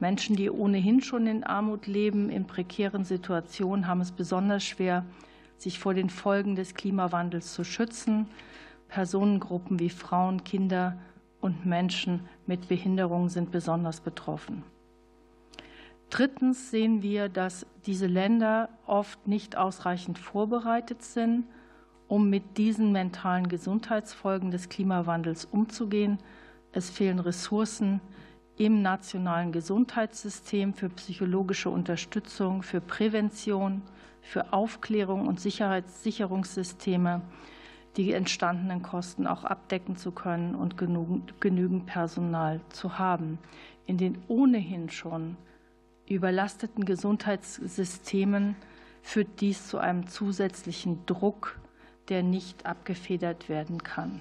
[0.00, 5.04] Menschen, die ohnehin schon in Armut leben, in prekären Situationen, haben es besonders schwer,
[5.58, 8.26] sich vor den Folgen des Klimawandels zu schützen.
[8.88, 10.98] Personengruppen wie Frauen, Kinder
[11.40, 14.64] und Menschen mit Behinderungen sind besonders betroffen.
[16.14, 21.44] Drittens sehen wir, dass diese Länder oft nicht ausreichend vorbereitet sind,
[22.06, 26.18] um mit diesen mentalen Gesundheitsfolgen des Klimawandels umzugehen.
[26.70, 28.00] Es fehlen Ressourcen
[28.56, 33.82] im nationalen Gesundheitssystem für psychologische Unterstützung, für Prävention,
[34.22, 37.22] für Aufklärung und Sicherheitssicherungssysteme,
[37.96, 43.40] die entstandenen Kosten auch abdecken zu können und genügend Personal zu haben.
[43.86, 45.36] In den ohnehin schon
[46.08, 48.56] überlasteten Gesundheitssystemen
[49.02, 51.58] führt dies zu einem zusätzlichen Druck,
[52.08, 54.20] der nicht abgefedert werden kann.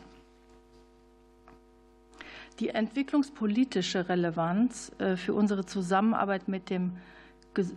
[2.60, 6.98] Die entwicklungspolitische Relevanz äh, für unsere Zusammenarbeit mit dem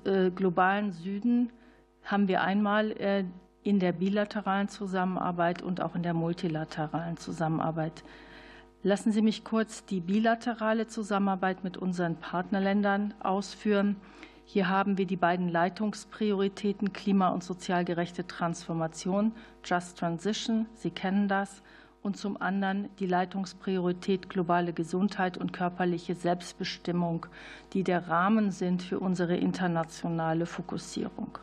[0.04, 1.50] äh, globalen Süden
[2.04, 3.24] haben wir einmal äh,
[3.62, 8.04] in der bilateralen Zusammenarbeit und auch in der multilateralen Zusammenarbeit
[8.87, 13.97] Lassen Sie mich kurz die bilaterale Zusammenarbeit mit unseren Partnerländern ausführen.
[14.45, 19.32] Hier haben wir die beiden Leitungsprioritäten Klima- und sozial gerechte Transformation,
[19.64, 21.64] Just Transition, Sie kennen das,
[22.01, 27.26] und zum anderen die Leitungspriorität globale Gesundheit und körperliche Selbstbestimmung,
[27.72, 31.41] die der Rahmen sind für unsere internationale Fokussierung.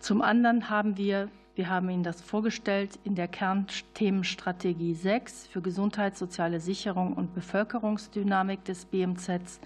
[0.00, 6.16] Zum anderen haben wir wir haben Ihnen das vorgestellt in der Kernthemenstrategie 6 für Gesundheit,
[6.16, 9.60] soziale Sicherung und Bevölkerungsdynamik des BMZ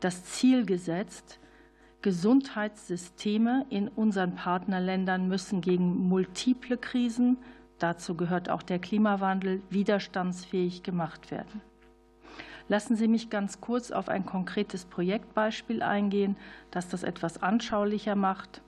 [0.00, 1.38] das Ziel gesetzt,
[2.02, 7.38] Gesundheitssysteme in unseren Partnerländern müssen gegen multiple Krisen,
[7.78, 11.60] dazu gehört auch der Klimawandel, widerstandsfähig gemacht werden.
[12.68, 16.36] Lassen Sie mich ganz kurz auf ein konkretes Projektbeispiel eingehen,
[16.70, 18.62] das das etwas anschaulicher macht.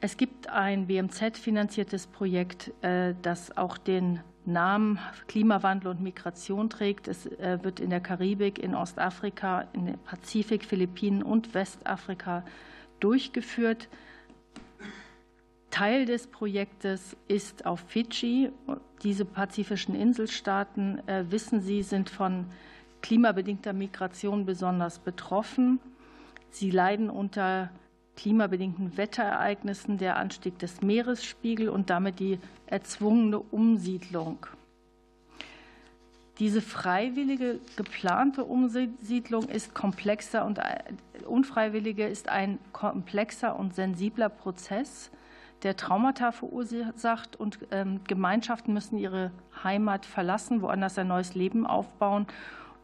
[0.00, 7.08] Es gibt ein BMZ-finanziertes Projekt, äh, das auch den Namen Klimawandel und Migration trägt.
[7.08, 12.44] Es äh, wird in der Karibik, in Ostafrika, in der Pazifik, Philippinen und Westafrika
[13.00, 13.88] durchgeführt.
[15.70, 18.50] Teil des Projektes ist auf Fidschi.
[19.02, 22.46] Diese pazifischen Inselstaaten, äh, wissen Sie, sind von
[23.02, 25.80] klimabedingter Migration besonders betroffen.
[26.50, 27.70] Sie leiden unter
[28.16, 34.46] klimabedingten Wetterereignissen, der Anstieg des Meeresspiegels und damit die erzwungene Umsiedlung.
[36.38, 40.62] Diese freiwillige geplante Umsiedlung ist komplexer und äh,
[41.26, 45.10] unfreiwillige ist ein komplexer und sensibler Prozess,
[45.62, 49.30] der Traumata verursacht und ähm, Gemeinschaften müssen ihre
[49.64, 52.26] Heimat verlassen, woanders ein neues Leben aufbauen.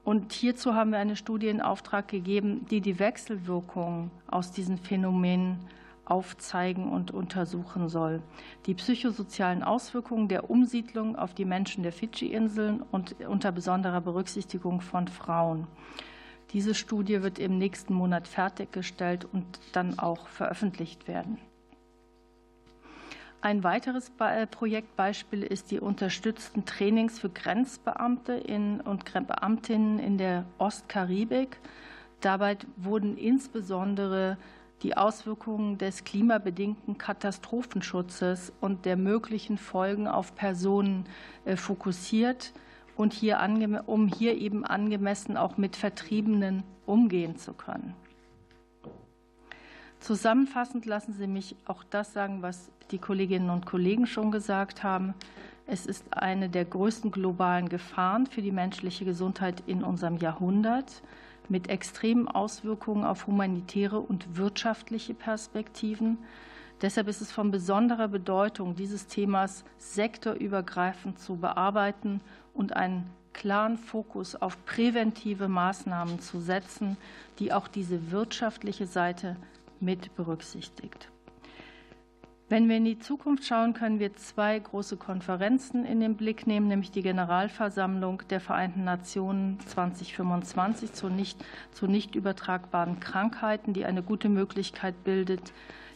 [0.04, 5.58] Und hierzu haben wir eine Studie in Auftrag gegeben, die die Wechselwirkungen aus diesen Phänomenen
[6.04, 8.20] aufzeigen und untersuchen soll.
[8.66, 15.06] Die psychosozialen Auswirkungen der Umsiedlung auf die Menschen der Fidschi-Inseln und unter besonderer Berücksichtigung von
[15.06, 15.68] Frauen.
[16.52, 21.38] Diese Studie wird im nächsten Monat fertiggestellt und dann auch veröffentlicht werden.
[23.42, 28.34] Ein weiteres äh, Projektbeispiel ist die unterstützten Trainings für Grenzbeamte
[28.80, 31.58] und Beamtinnen in der Ostkaribik.
[32.20, 34.38] Dabei wurden insbesondere
[34.84, 41.06] die Auswirkungen des klimabedingten Katastrophenschutzes und der möglichen Folgen auf Personen
[41.44, 42.52] äh, fokussiert
[42.96, 43.40] und hier
[43.86, 47.96] um hier eben angemessen auch mit Vertriebenen umgehen zu können.
[50.02, 55.14] Zusammenfassend lassen Sie mich auch das sagen, was die Kolleginnen und Kollegen schon gesagt haben.
[55.68, 61.02] Es ist eine der größten globalen Gefahren für die menschliche Gesundheit in unserem Jahrhundert
[61.48, 66.18] mit extremen Auswirkungen auf humanitäre und wirtschaftliche Perspektiven.
[66.80, 72.20] Deshalb ist es von besonderer Bedeutung, dieses Themas sektorübergreifend zu bearbeiten
[72.54, 76.96] und einen klaren Fokus auf präventive Maßnahmen zu setzen,
[77.38, 79.36] die auch diese wirtschaftliche Seite
[79.82, 81.10] mit berücksichtigt.
[82.52, 86.68] Wenn wir in die Zukunft schauen, können wir zwei große Konferenzen in den Blick nehmen,
[86.68, 94.02] nämlich die Generalversammlung der Vereinten Nationen 2025 zu nicht, zu nicht übertragbaren Krankheiten, die eine
[94.02, 95.54] gute Möglichkeit bildet,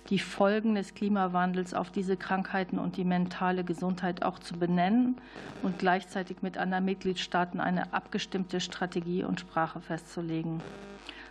[0.09, 5.17] die Folgen des Klimawandels auf diese Krankheiten und die mentale Gesundheit auch zu benennen
[5.63, 10.63] und gleichzeitig mit anderen Mitgliedstaaten eine abgestimmte Strategie und Sprache festzulegen.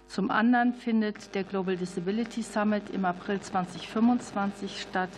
[0.07, 5.09] Zum anderen findet der Global Disability Summit im April 2025 statt,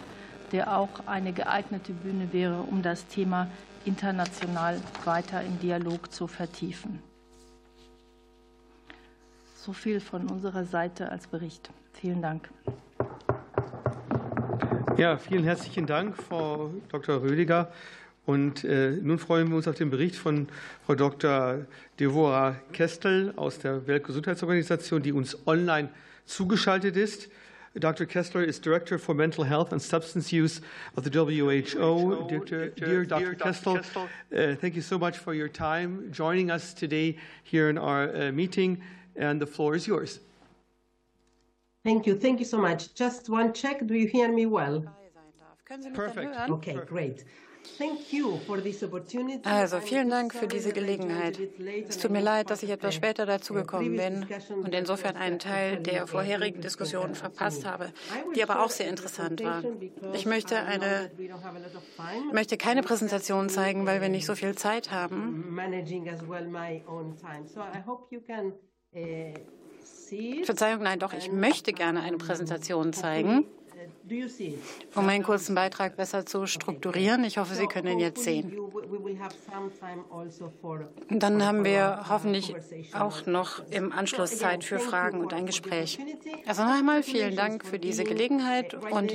[0.51, 3.47] der auch eine geeignete Bühne wäre, um das Thema
[3.85, 7.01] international weiter im Dialog zu vertiefen.
[9.55, 11.69] So viel von unserer Seite als Bericht.
[11.93, 12.49] Vielen Dank.
[14.97, 17.21] Ja, vielen herzlichen Dank, Frau Dr.
[17.21, 17.71] Rödiger.
[18.27, 20.49] Und äh, nun freuen wir uns auf den Bericht von
[20.85, 21.65] Frau Dr.
[21.97, 25.87] Devora Kestel aus der Weltgesundheitsorganisation, die uns online
[26.25, 27.29] zugeschaltet ist.
[27.73, 28.05] Dr.
[28.05, 30.61] Kessler is Director for Mental Health and Substance Use
[30.97, 32.27] of the WHO.
[32.27, 33.33] Dear, dear Dr.
[33.33, 38.13] Kessler, uh, thank you so much for your time joining us today here in our
[38.13, 38.81] uh, meeting,
[39.15, 40.19] and the floor is yours.
[41.85, 42.15] Thank you.
[42.19, 42.93] Thank you so much.
[42.93, 43.87] Just one check.
[43.87, 44.83] Do you hear me well?
[45.93, 46.35] Perfect.
[46.49, 47.23] Okay, great.
[49.43, 51.39] Also vielen Dank für diese Gelegenheit.
[51.87, 54.25] Es tut mir leid, dass ich etwas später dazugekommen bin
[54.63, 57.91] und insofern einen Teil der vorherigen Diskussion verpasst habe,
[58.35, 59.63] die aber auch sehr interessant war.
[60.13, 61.11] Ich möchte, eine,
[62.31, 65.45] möchte keine Präsentation zeigen, weil wir nicht so viel Zeit haben.
[70.43, 73.45] Verzeihung, nein, doch, ich möchte gerne eine Präsentation zeigen.
[74.95, 78.53] Um einen kurzen Beitrag besser zu strukturieren, ich hoffe, Sie können ihn jetzt sehen.
[81.09, 82.55] Dann haben wir hoffentlich
[82.93, 85.99] auch noch im Anschluss Zeit für Fragen und ein Gespräch.
[86.45, 89.13] Also noch einmal vielen Dank für diese Gelegenheit und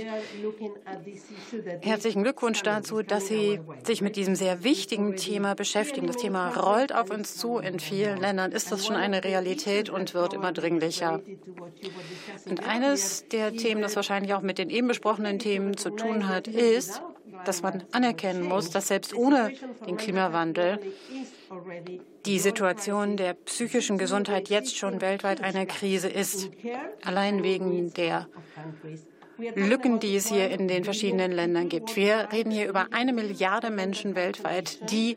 [1.80, 6.06] herzlichen Glückwunsch dazu, dass Sie sich mit diesem sehr wichtigen Thema beschäftigen.
[6.06, 7.58] Das Thema rollt auf uns zu.
[7.58, 11.20] In vielen Ländern ist das schon eine Realität und wird immer dringlicher.
[12.46, 16.48] Und eines der Themen, das wahrscheinlich auch mit den eben besprochenen Themen zu tun hat,
[16.48, 17.00] ist,
[17.44, 19.52] dass man anerkennen muss, dass selbst ohne
[19.86, 20.80] den Klimawandel
[22.26, 26.50] die Situation der psychischen Gesundheit jetzt schon weltweit eine Krise ist.
[27.04, 28.26] Allein wegen der
[29.54, 31.94] Lücken, die es hier in den verschiedenen Ländern gibt.
[31.96, 35.16] Wir reden hier über eine Milliarde Menschen weltweit, die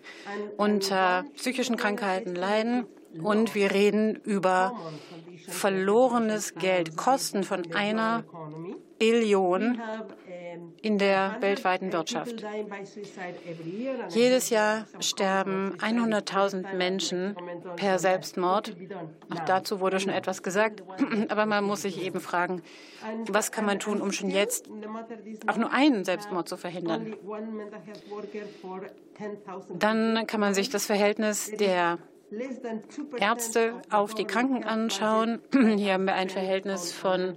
[0.58, 2.86] unter psychischen Krankheiten leiden
[3.22, 4.74] Und wir reden über
[5.48, 8.24] verlorenes Geld, Kosten von einer
[9.00, 9.82] Billion
[10.82, 12.46] in der weltweiten Wirtschaft.
[14.10, 17.36] Jedes Jahr sterben 100.000 Menschen
[17.76, 18.76] per Selbstmord.
[19.34, 20.84] Auch dazu wurde schon etwas gesagt.
[21.30, 22.62] Aber man muss sich eben fragen,
[23.28, 24.70] was kann man tun, um schon jetzt
[25.48, 27.16] auch nur einen Selbstmord zu verhindern?
[29.70, 31.98] Dann kann man sich das Verhältnis der
[33.20, 35.40] Ärzte auf die Kranken anschauen.
[35.54, 37.36] Hier haben wir ein Verhältnis von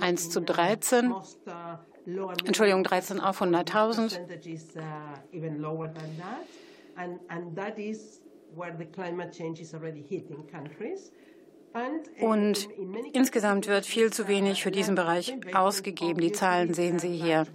[0.00, 1.14] 1 zu 13.
[2.44, 4.20] Entschuldigung, 13 auf 100.000.
[12.20, 12.68] Und
[13.12, 16.20] insgesamt wird viel zu wenig für diesen Bereich ausgegeben.
[16.20, 17.46] Die Zahlen sehen Sie hier.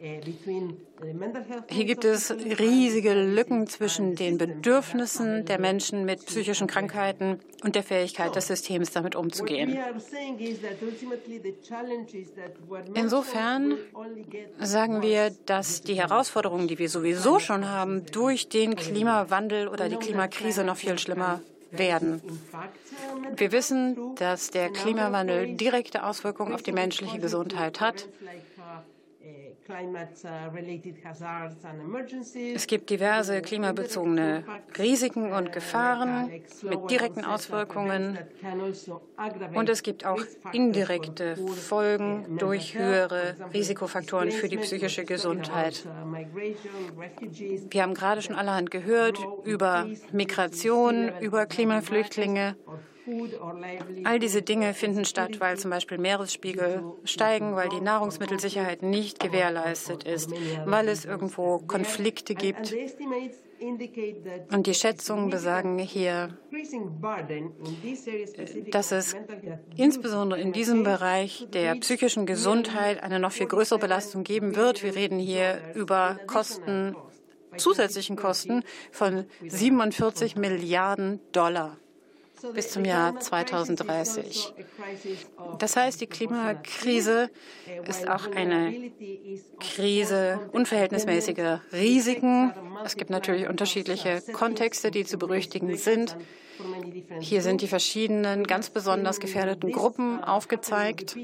[0.00, 7.82] Hier gibt es riesige Lücken zwischen den Bedürfnissen der Menschen mit psychischen Krankheiten und der
[7.82, 9.76] Fähigkeit des Systems, damit umzugehen.
[12.94, 13.76] Insofern
[14.60, 19.96] sagen wir, dass die Herausforderungen, die wir sowieso schon haben, durch den Klimawandel oder die
[19.96, 21.40] Klimakrise noch viel schlimmer
[21.72, 22.22] werden.
[23.36, 28.08] Wir wissen, dass der Klimawandel direkte Auswirkungen auf die menschliche Gesundheit hat.
[32.54, 34.44] Es gibt diverse klimabezogene
[34.78, 36.30] Risiken und Gefahren
[36.62, 38.18] mit direkten Auswirkungen
[39.54, 45.86] und es gibt auch indirekte Folgen durch höhere Risikofaktoren für die psychische Gesundheit.
[47.70, 52.56] Wir haben gerade schon allerhand gehört über Migration, über Klimaflüchtlinge.
[54.04, 60.04] All diese Dinge finden statt, weil zum Beispiel Meeresspiegel steigen, weil die Nahrungsmittelsicherheit nicht gewährleistet
[60.04, 60.30] ist,
[60.64, 62.74] weil es irgendwo Konflikte gibt.
[64.52, 66.38] Und die Schätzungen besagen hier,
[68.70, 69.16] dass es
[69.76, 74.82] insbesondere in diesem Bereich der psychischen Gesundheit eine noch viel größere Belastung geben wird.
[74.82, 76.94] Wir reden hier über Kosten,
[77.56, 81.78] zusätzlichen Kosten von 47 Milliarden Dollar
[82.54, 84.54] bis zum Jahr 2030.
[85.58, 87.30] Das heißt, die Klimakrise
[87.86, 88.90] ist auch eine
[89.60, 92.52] Krise unverhältnismäßiger Risiken.
[92.84, 96.16] Es gibt natürlich unterschiedliche Kontexte, die zu berüchtigen sind.
[97.20, 101.16] Hier sind die verschiedenen ganz besonders gefährdeten Gruppen aufgezeigt.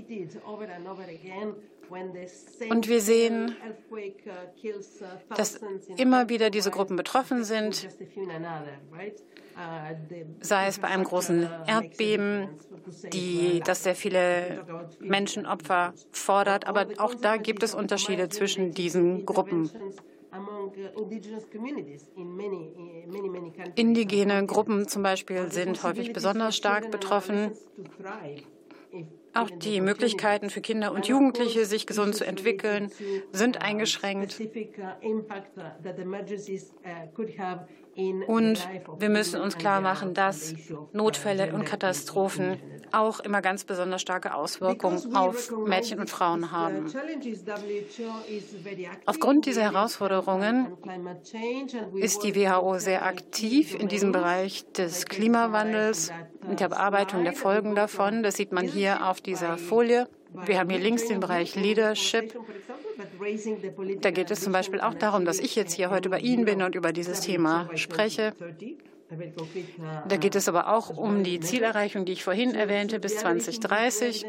[2.71, 3.57] Und wir sehen,
[5.37, 5.61] dass
[5.97, 7.89] immer wieder diese Gruppen betroffen sind
[10.41, 12.49] sei es bei einem großen Erdbeben,
[13.13, 14.65] die, das sehr viele
[15.01, 16.67] Menschenopfer fordert.
[16.67, 19.71] Aber auch da gibt es Unterschiede zwischen diesen Gruppen.
[23.77, 27.53] Indigene Gruppen zum Beispiel sind häufig besonders stark betroffen.
[29.35, 32.91] Auch die Möglichkeiten für Kinder und Jugendliche, sich gesund zu entwickeln,
[33.33, 34.41] sind eingeschränkt.
[38.27, 38.69] Und
[38.99, 40.55] wir müssen uns klar machen, dass
[40.93, 42.59] Notfälle und Katastrophen
[42.93, 46.87] auch immer ganz besonders starke Auswirkungen auf Mädchen und Frauen haben.
[49.07, 50.77] Aufgrund dieser Herausforderungen
[51.97, 56.13] ist die WHO sehr aktiv in diesem Bereich des Klimawandels
[56.49, 58.23] und der Bearbeitung der Folgen davon.
[58.23, 60.09] Das sieht man hier auf dieser Folie.
[60.47, 62.35] Wir haben hier links den Bereich Leadership.
[64.01, 66.63] Da geht es zum Beispiel auch darum, dass ich jetzt hier heute bei Ihnen bin
[66.63, 68.35] und über dieses Thema spreche.
[70.09, 74.25] Da geht es aber auch um die Zielerreichung, die ich vorhin erwähnte, bis 2030.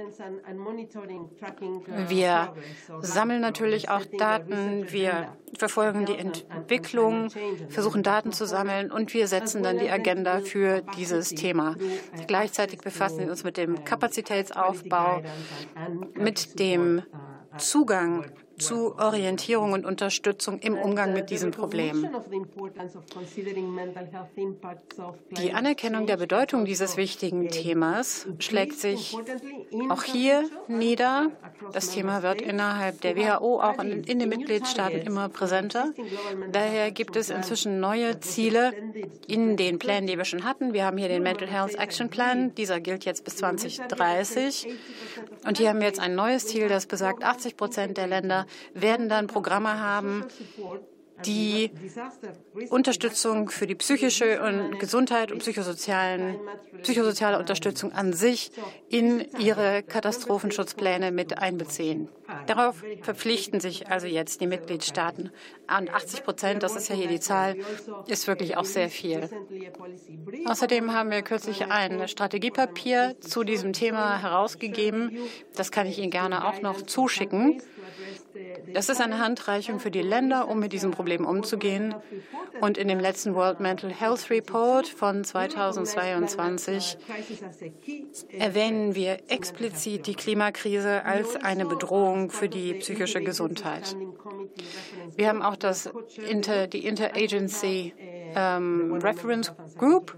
[2.08, 2.54] Wir
[3.00, 7.30] sammeln natürlich auch Daten, wir verfolgen die Entwicklung,
[7.70, 11.76] versuchen Daten zu sammeln und wir setzen dann die Agenda für dieses Thema.
[12.28, 15.22] Gleichzeitig befassen wir uns mit dem Kapazitätsaufbau,
[16.16, 17.04] mit dem
[17.58, 18.26] Zugang
[18.58, 22.10] zu Orientierung und Unterstützung im Umgang mit diesem Problem.
[25.32, 29.18] Die Anerkennung der Bedeutung dieses wichtigen Themas schlägt sich
[29.89, 31.32] auch hier nieder.
[31.74, 35.93] Das Thema wird innerhalb der WHO auch in, in den Mitgliedstaaten immer präsenter.
[36.51, 38.74] Daher gibt es inzwischen neue Ziele
[39.28, 40.74] in den Plänen, die wir schon hatten.
[40.74, 42.53] Wir haben hier den Mental Health Action Plan.
[42.56, 44.68] Dieser gilt jetzt bis 2030.
[45.45, 49.10] Und hier haben wir jetzt ein neues Ziel, das besagt, 80 Prozent der Länder werden
[49.10, 50.26] dann Programme haben,
[51.24, 51.72] die
[52.70, 56.38] Unterstützung für die psychische und Gesundheit und psychosozialen,
[56.82, 58.52] psychosoziale Unterstützung an sich
[58.89, 62.10] in ihre Katastrophenschutzpläne mit einbeziehen.
[62.48, 65.32] Darauf verpflichten sich also jetzt die Mitgliedstaaten.
[65.78, 67.56] Und 80 Prozent, das ist ja hier die Zahl,
[68.08, 69.30] ist wirklich auch sehr viel.
[70.46, 75.18] Außerdem haben wir kürzlich ein Strategiepapier zu diesem Thema herausgegeben.
[75.56, 77.62] Das kann ich Ihnen gerne auch noch zuschicken.
[78.74, 81.95] Das ist eine Handreichung für die Länder, um mit diesem Problem umzugehen.
[82.61, 86.97] Und in dem letzten World Mental Health Report von 2022
[88.38, 93.95] erwähnen wir explizit die Klimakrise als eine Bedrohung für die psychische Gesundheit.
[95.16, 95.89] Wir haben auch das
[96.30, 97.93] Inter, die Interagency
[98.36, 100.16] ähm, Reference Group.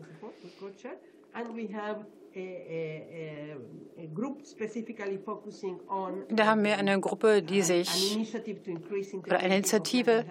[6.29, 8.17] Da haben wir eine Gruppe, die sich
[9.25, 10.25] oder eine Initiative,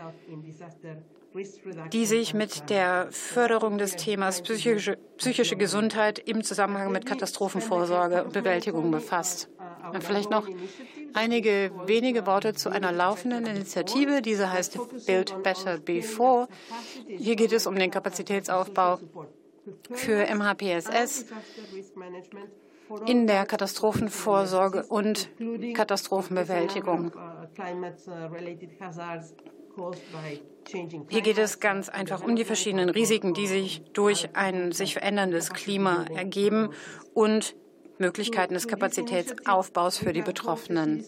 [1.93, 8.33] die sich mit der Förderung des Themas psychische, psychische Gesundheit im Zusammenhang mit Katastrophenvorsorge und
[8.33, 9.51] Bewältigung befasst.
[9.93, 10.49] Und vielleicht noch
[11.15, 14.23] einige wenige Worte zu einer laufenden Initiative.
[14.23, 16.49] Diese heißt Build Better Before.
[17.07, 18.99] Hier geht es um den Kapazitätsaufbau
[19.93, 21.27] für MHPSS
[23.07, 25.29] in der Katastrophenvorsorge und
[25.75, 27.13] Katastrophenbewältigung.
[31.09, 35.51] Hier geht es ganz einfach um die verschiedenen Risiken, die sich durch ein sich veränderndes
[35.51, 36.71] Klima ergeben
[37.15, 37.55] und
[37.99, 41.05] Möglichkeiten des Kapazitätsaufbaus für die Betroffenen.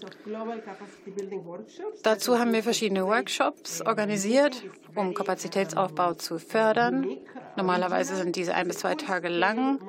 [2.02, 4.62] Dazu haben wir verschiedene Workshops organisiert,
[4.94, 7.06] um Kapazitätsaufbau zu fördern.
[7.56, 9.80] Normalerweise sind diese ein bis zwei Tage lang.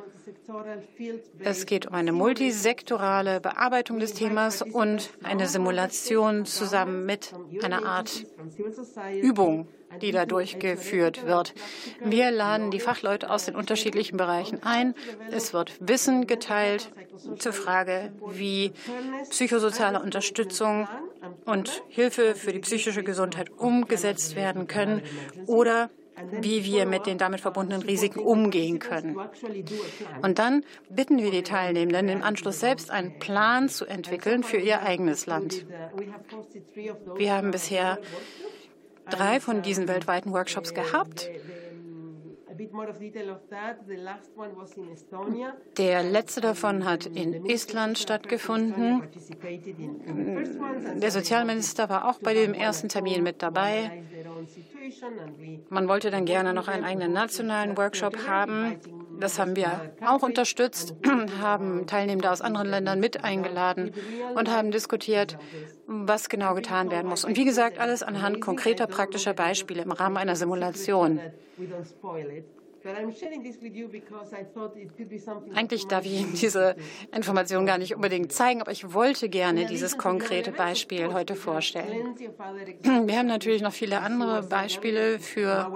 [1.40, 7.34] Es geht um eine multisektorale Bearbeitung des Themas und eine Simulation zusammen mit
[7.64, 8.26] einer Art
[9.22, 9.68] Übung,
[10.02, 11.54] die da durchgeführt wird.
[12.04, 14.96] Wir laden die Fachleute aus den unterschiedlichen Bereichen ein.
[15.32, 16.92] Es wird Wissen geteilt
[17.38, 18.72] zur Frage, wie
[19.30, 20.88] psychosoziale Unterstützung
[21.46, 25.02] und Hilfe für die psychische Gesundheit umgesetzt werden können
[25.48, 25.90] oder
[26.32, 29.18] wie wir mit den damit verbundenen Risiken umgehen können.
[30.22, 34.82] Und dann bitten wir die Teilnehmenden im Anschluss selbst einen Plan zu entwickeln für ihr
[34.82, 35.66] eigenes Land.
[37.16, 38.00] Wir haben bisher
[39.10, 41.30] drei von diesen weltweiten Workshops gehabt.
[45.78, 49.04] Der letzte davon hat in Estland stattgefunden.
[50.96, 54.04] Der Sozialminister war auch bei dem ersten Termin mit dabei.
[55.70, 58.76] Man wollte dann gerne noch einen eigenen nationalen Workshop haben.
[59.20, 60.96] Das haben wir auch unterstützt,
[61.42, 63.94] haben Teilnehmende aus anderen Ländern mit eingeladen
[64.36, 65.38] und haben diskutiert,
[65.88, 67.26] was genau getan werden muss.
[67.26, 71.20] Und wie gesagt, alles anhand konkreter praktischer Beispiele im Rahmen einer Simulation.
[75.54, 76.76] Eigentlich darf ich Ihnen diese
[77.14, 82.16] Information gar nicht unbedingt zeigen, aber ich wollte gerne dieses konkrete Beispiel heute vorstellen.
[83.10, 85.72] Wir haben natürlich noch viele andere Beispiele für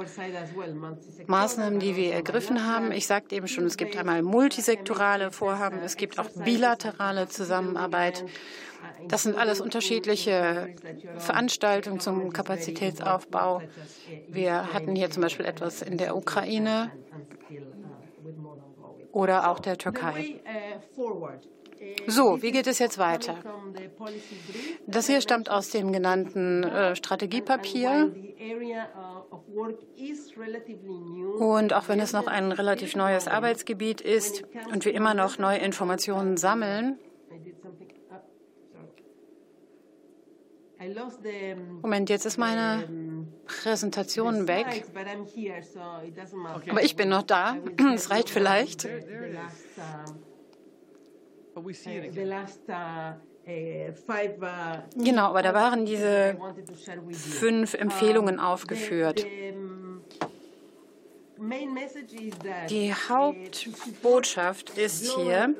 [1.28, 2.91] Maßnahmen, die wir ergriffen haben.
[2.91, 8.24] Ich sagte eben schon, es gibt einmal multisektorale Vorhaben, es gibt auch bilaterale Zusammenarbeit.
[9.08, 10.74] Das sind alles unterschiedliche
[11.18, 13.62] Veranstaltungen zum Kapazitätsaufbau.
[14.28, 16.91] Wir hatten hier zum Beispiel etwas in der Ukraine
[19.12, 20.41] oder auch der Türkei.
[22.08, 23.38] So, wie geht es jetzt weiter?
[24.88, 28.14] Das hier stammt aus dem genannten äh, Strategiepapier.
[31.39, 35.58] Und auch wenn es noch ein relativ neues Arbeitsgebiet ist und wir immer noch neue
[35.58, 36.99] Informationen sammeln,
[41.81, 42.88] Moment, jetzt ist meine
[43.45, 44.86] Präsentation weg.
[46.69, 47.57] Aber ich bin noch da.
[47.93, 48.88] Es reicht vielleicht.
[54.95, 56.38] Genau, aber da waren diese
[57.11, 59.25] fünf Empfehlungen aufgeführt.
[62.69, 65.55] Die Hauptbotschaft ist hier,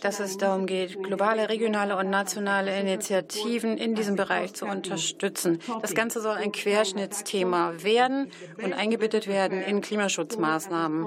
[0.00, 5.60] dass es darum geht, globale, regionale und nationale Initiativen in diesem Bereich zu unterstützen.
[5.82, 8.30] Das Ganze soll ein Querschnittsthema werden
[8.62, 11.06] und eingebettet werden in Klimaschutzmaßnahmen.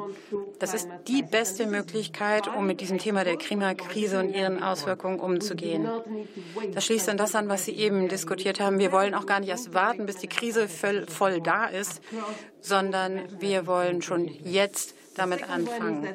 [0.60, 5.90] Das ist die beste Möglichkeit, um mit diesem Thema der Klimakrise und ihren Auswirkungen umzugehen.
[6.74, 8.80] Das schließt an das an, was Sie eben diskutiert haben.
[8.80, 12.02] Wir wollen auch gar nicht erst warten, bis die Krise voll, voll da ist,
[12.64, 16.08] sondern wir wollen schon jetzt damit anfangen.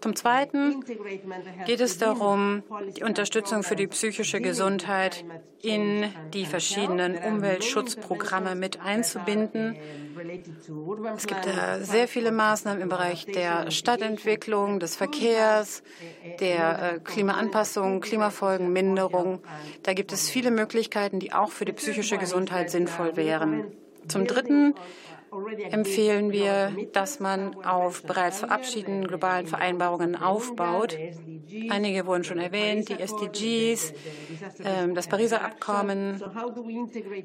[0.00, 0.82] Zum Zweiten
[1.66, 2.62] geht es darum,
[2.96, 5.24] die Unterstützung für die psychische Gesundheit
[5.60, 9.76] in die verschiedenen Umweltschutzprogramme mit einzubinden.
[11.16, 11.46] Es gibt
[11.80, 15.82] sehr viele Maßnahmen im Bereich der Stadtentwicklung, des Verkehrs,
[16.40, 19.40] der äh, Klimaanpassung, Klimafolgenminderung.
[19.82, 23.72] Da gibt es viele Möglichkeiten, die auch für die psychische Gesundheit sinnvoll wären.
[24.08, 24.74] Zum Dritten
[25.70, 30.96] empfehlen wir, dass man auf bereits verabschiedeten globalen Vereinbarungen aufbaut.
[31.70, 33.92] Einige wurden schon erwähnt, die SDGs,
[34.64, 36.22] ähm, das Pariser Abkommen,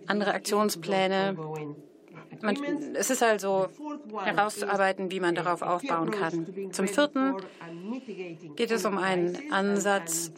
[0.07, 1.37] andere Aktionspläne.
[2.41, 2.57] Man,
[2.95, 3.67] es ist also
[4.23, 6.71] herauszuarbeiten, wie man darauf aufbauen kann.
[6.71, 7.35] Zum Vierten
[8.55, 10.31] geht es um einen Ansatz,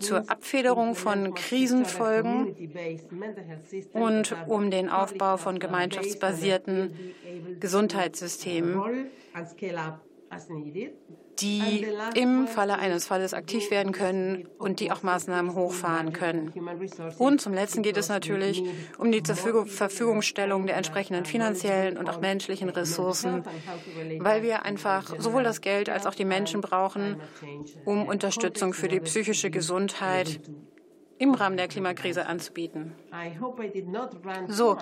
[0.00, 2.54] zur Abfederung von Krisenfolgen
[3.92, 6.94] und um den Aufbau von gemeinschaftsbasierten
[7.60, 9.10] Gesundheitssystemen,
[11.40, 16.52] die im Falle eines Falles aktiv werden können und die auch Maßnahmen hochfahren können.
[17.18, 18.62] Und zum Letzten geht es natürlich
[18.98, 23.44] um die Verfügungstellung der entsprechenden finanziellen und auch menschlichen Ressourcen,
[24.18, 27.20] weil wir einfach sowohl das Geld als auch die Menschen brauchen,
[27.84, 30.40] um Unterstützung für die psychische Gesundheit
[31.18, 32.92] im Rahmen der Klimakrise anzubieten.
[34.48, 34.78] So,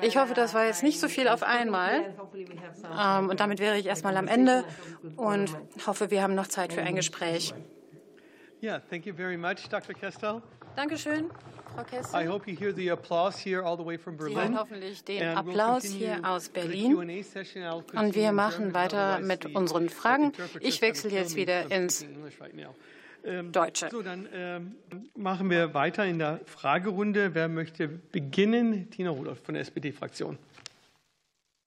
[0.00, 2.14] ich hoffe, das war jetzt nicht so viel auf einmal.
[2.98, 4.64] Ähm, und damit wäre ich erstmal am Ende
[5.16, 5.56] und
[5.86, 7.54] hoffe, wir haben noch Zeit für ein Gespräch.
[8.62, 9.94] Yeah, thank you very much, Dr.
[9.94, 10.40] Kestel.
[10.76, 11.30] Dankeschön.
[11.74, 12.20] Frau Kessel.
[12.20, 14.34] I hope you hear the applause here all the way from Berlin.
[14.34, 16.96] Sie hören hoffentlich den Applaus hier aus Berlin.
[16.96, 20.32] Und wir machen weiter mit unseren Fragen.
[20.60, 22.04] Ich wechsle jetzt wieder ins
[23.52, 23.88] Deutsche.
[23.90, 24.74] So, dann ähm,
[25.14, 27.34] machen wir weiter in der Fragerunde.
[27.34, 28.90] Wer möchte beginnen?
[28.90, 30.38] Tina Rudolph von der SPD-Fraktion.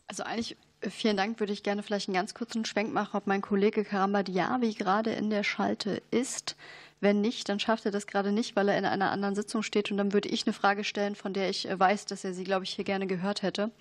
[0.07, 1.39] Also eigentlich äh, Vielen Dank.
[1.39, 5.29] Würde ich gerne vielleicht einen ganz kurzen Schwenk machen, ob mein Kollege Karambadiavi gerade in
[5.29, 6.55] der Schalte ist.
[7.01, 9.91] Wenn nicht, dann schafft er das gerade nicht, weil er in einer anderen Sitzung steht.
[9.91, 12.43] Und dann würde ich eine Frage stellen, von der ich äh, weiß, dass er sie,
[12.43, 13.71] glaube ich, hier gerne gehört hätte.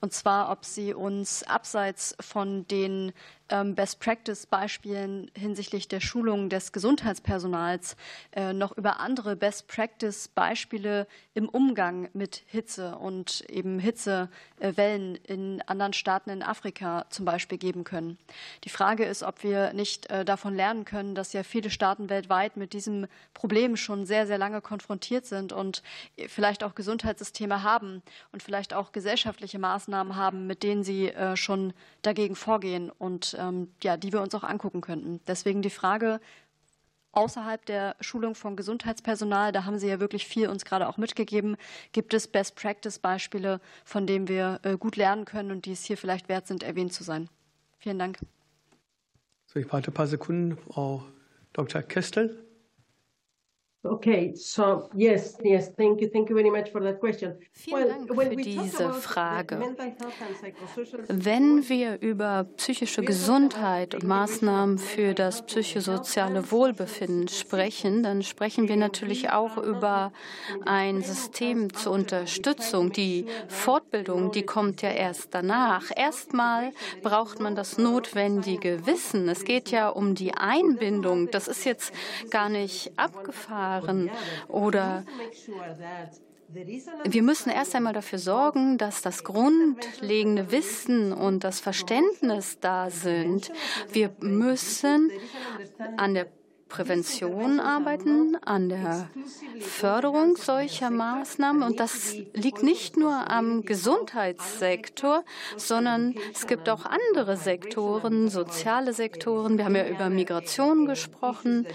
[0.00, 3.12] Und zwar, ob Sie uns abseits von den ähm,
[3.48, 7.96] Best-Practice-Beispielen hinsichtlich der Schulung des Gesundheitspersonals
[8.32, 16.30] äh, noch über andere Best-Practice-Beispiele im Umgang mit Hitze und eben Hitzewellen in anderen Staaten
[16.30, 18.18] in Afrika zum Beispiel geben können.
[18.64, 22.56] Die Frage ist, ob wir nicht äh, davon lernen können, dass ja viele Staaten weltweit
[22.56, 25.82] mit diesem Problem schon sehr, sehr lange konfrontiert sind und
[26.26, 31.72] vielleicht auch Gesundheitssysteme haben und vielleicht auch gesellschaftliche Maßnahmen haben, mit denen sie äh, schon
[32.02, 35.20] dagegen vorgehen und ähm, ja, die wir uns auch angucken könnten.
[35.26, 36.20] Deswegen die Frage,
[37.12, 41.56] außerhalb der Schulung von Gesundheitspersonal, da haben Sie ja wirklich viel uns gerade auch mitgegeben,
[41.92, 46.28] gibt es Best-Practice-Beispiele, von denen wir äh, gut lernen können und die es hier vielleicht
[46.28, 47.28] wert sind, erwähnt zu sein.
[47.78, 48.18] Vielen Dank.
[49.46, 51.02] So, ich warte ein paar Sekunden, Frau
[51.52, 51.82] Dr.
[51.82, 52.45] Kestel.
[53.90, 57.34] Okay, so yes, yes, thank you, thank you very much for that question.
[57.52, 59.60] Vielen Dank für diese Frage.
[61.08, 68.76] Wenn wir über psychische Gesundheit und Maßnahmen für das psychosoziale Wohlbefinden sprechen, dann sprechen wir
[68.76, 70.12] natürlich auch über
[70.64, 72.92] ein System zur Unterstützung.
[72.92, 75.90] Die Fortbildung, die kommt ja erst danach.
[75.94, 76.72] Erstmal
[77.02, 79.28] braucht man das notwendige Wissen.
[79.28, 81.30] Es geht ja um die Einbindung.
[81.30, 81.92] Das ist jetzt
[82.30, 84.10] gar nicht abgefahren Jahren
[84.48, 85.04] oder
[87.04, 93.50] wir müssen erst einmal dafür sorgen, dass das grundlegende Wissen und das Verständnis da sind.
[93.90, 95.10] Wir müssen
[95.96, 96.28] an der
[96.68, 99.08] Prävention arbeiten, an der
[99.60, 101.62] Förderung solcher Maßnahmen.
[101.62, 105.24] Und das liegt nicht nur am Gesundheitssektor,
[105.56, 109.58] sondern es gibt auch andere Sektoren, soziale Sektoren.
[109.58, 111.66] Wir haben ja über Migration gesprochen.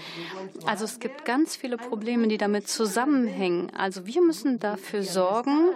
[0.66, 3.70] Also es gibt ganz viele Probleme, die damit zusammenhängen.
[3.74, 5.70] Also wir müssen dafür sorgen,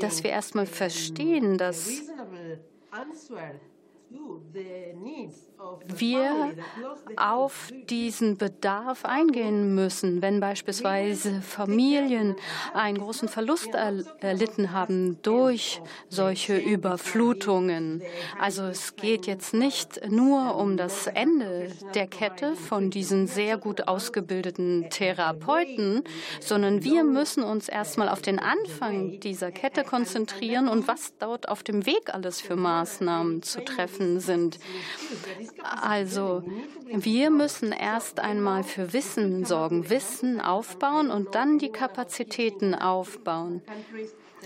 [0.00, 2.02] dass wir erstmal verstehen, dass
[5.86, 6.52] wir
[7.16, 12.36] auf diesen Bedarf eingehen müssen, wenn beispielsweise Familien
[12.74, 18.02] einen großen Verlust erlitten haben durch solche Überflutungen.
[18.40, 23.88] Also es geht jetzt nicht nur um das Ende der Kette von diesen sehr gut
[23.88, 26.04] ausgebildeten Therapeuten,
[26.40, 31.62] sondern wir müssen uns erstmal auf den Anfang dieser Kette konzentrieren und was dort auf
[31.62, 34.58] dem Weg alles für Maßnahmen zu treffen sind.
[35.62, 36.42] Also
[36.86, 43.62] wir müssen erst einmal für Wissen sorgen, Wissen aufbauen und dann die Kapazitäten aufbauen.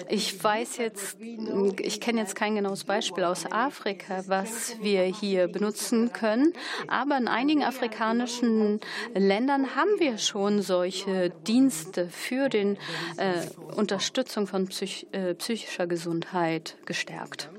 [0.08, 6.12] Ich weiß jetzt, ich kenne jetzt kein genaues Beispiel aus Afrika, was wir hier benutzen
[6.12, 6.54] können,
[6.88, 8.80] aber in einigen afrikanischen
[9.14, 12.76] Ländern haben wir schon solche Dienste für die
[13.18, 13.46] äh,
[13.76, 17.50] Unterstützung von psych äh, psychischer Gesundheit gestärkt.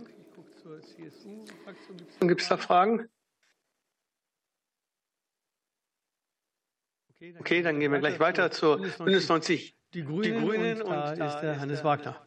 [2.20, 3.08] Gibt es da Fragen?
[7.40, 9.76] Okay, dann gehen wir gleich weiter zur Bündnis 90.
[9.94, 12.22] Die Grünen, die Grünen und, da ist der Hannes Wagner.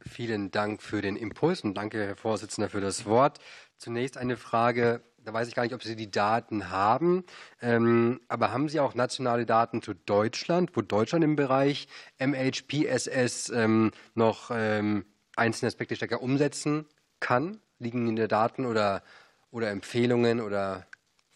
[0.00, 3.38] Vielen Dank für den Impuls und danke, Herr Vorsitzender, für das Wort.
[3.78, 7.24] Zunächst eine Frage, da weiß ich gar nicht, ob Sie die Daten haben,
[7.60, 11.88] ähm, aber haben Sie auch nationale Daten zu Deutschland, wo Deutschland im Bereich
[12.18, 15.04] MHPSS ähm, noch ähm,
[15.34, 16.86] einzelne Aspekte stärker umsetzen
[17.18, 17.60] kann?
[17.80, 19.02] Liegen in der Daten oder,
[19.50, 20.86] oder Empfehlungen oder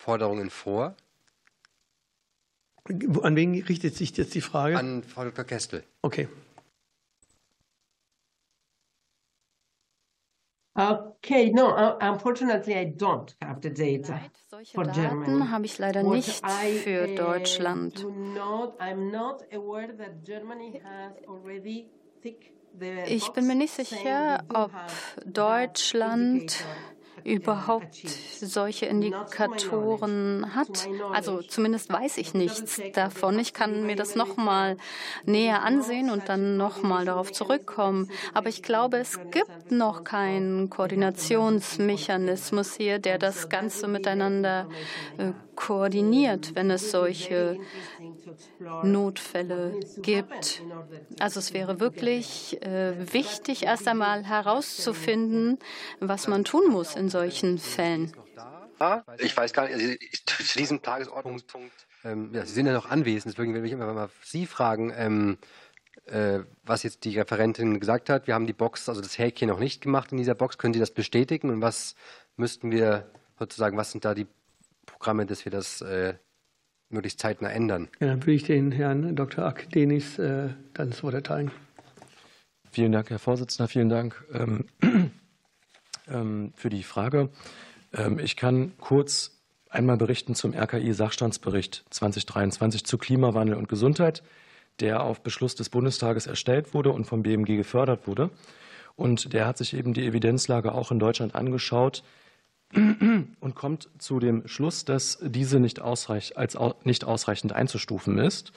[0.09, 0.97] Forderungen vor?
[3.23, 4.79] An wen richtet sich jetzt die Frage?
[4.79, 5.45] An Frau Dr.
[5.45, 5.85] Kestel.
[6.01, 6.29] Okay.
[10.75, 14.13] Okay, no, unfortunately I don't have the data.
[14.13, 15.49] Nein, solche for Daten Germany.
[15.51, 18.03] habe ich leider What nicht I, für Deutschland.
[18.35, 19.43] Not, not
[21.27, 21.91] already
[22.23, 22.59] ticked
[23.07, 24.71] ich bin mir nicht sicher, ob
[25.25, 26.65] Deutschland
[27.25, 28.09] überhaupt
[28.41, 30.89] solche Indikatoren hat.
[31.13, 33.39] Also zumindest weiß ich nichts davon.
[33.39, 34.77] Ich kann mir das nochmal
[35.25, 38.11] näher ansehen und dann nochmal darauf zurückkommen.
[38.35, 44.69] Aber ich glaube, es gibt noch keinen Koordinationsmechanismus hier, der das Ganze miteinander
[45.19, 47.59] äh, koordiniert, wenn es solche
[48.83, 50.63] Notfälle gibt.
[51.21, 55.59] Also es wäre wirklich äh, wichtig, erst einmal herauszufinden,
[56.01, 58.13] was man tun muss in solchen Fällen.
[59.19, 61.73] Ich weiß gar nicht, also zu diesem Tagesordnungspunkt,
[62.05, 65.39] ähm, ja, Sie sind ja noch anwesend, deswegen will ich immer mal Sie fragen, ähm,
[66.07, 68.27] äh, was jetzt die Referentin gesagt hat.
[68.27, 70.59] Wir haben die Box, also das Häkchen noch nicht gemacht in dieser Box.
[70.59, 71.97] Können Sie das bestätigen und was
[72.37, 74.27] müssten wir sozusagen, was sind da die
[74.87, 76.15] Programme, dass wir das äh,
[76.91, 77.89] möglichst zeitnah ändern.
[78.01, 79.45] Ja, dann würde ich den Herrn Dr.
[79.45, 81.51] Akdenis äh, dann das Wort erteilen.
[82.71, 83.69] Vielen Dank, Herr Vorsitzender.
[83.69, 84.67] Vielen Dank ähm,
[86.09, 87.31] ähm, für die Frage.
[87.93, 89.39] Ähm, ich kann kurz
[89.71, 94.23] einmal berichten zum RKI-Sachstandsbericht 2023 zu Klimawandel und Gesundheit,
[94.81, 98.31] der auf Beschluss des Bundestages erstellt wurde und vom BMG gefördert wurde.
[98.97, 102.03] Und der hat sich eben die Evidenzlage auch in Deutschland angeschaut,
[102.75, 108.53] und kommt zu dem Schluss, dass diese nicht als nicht ausreichend einzustufen ist.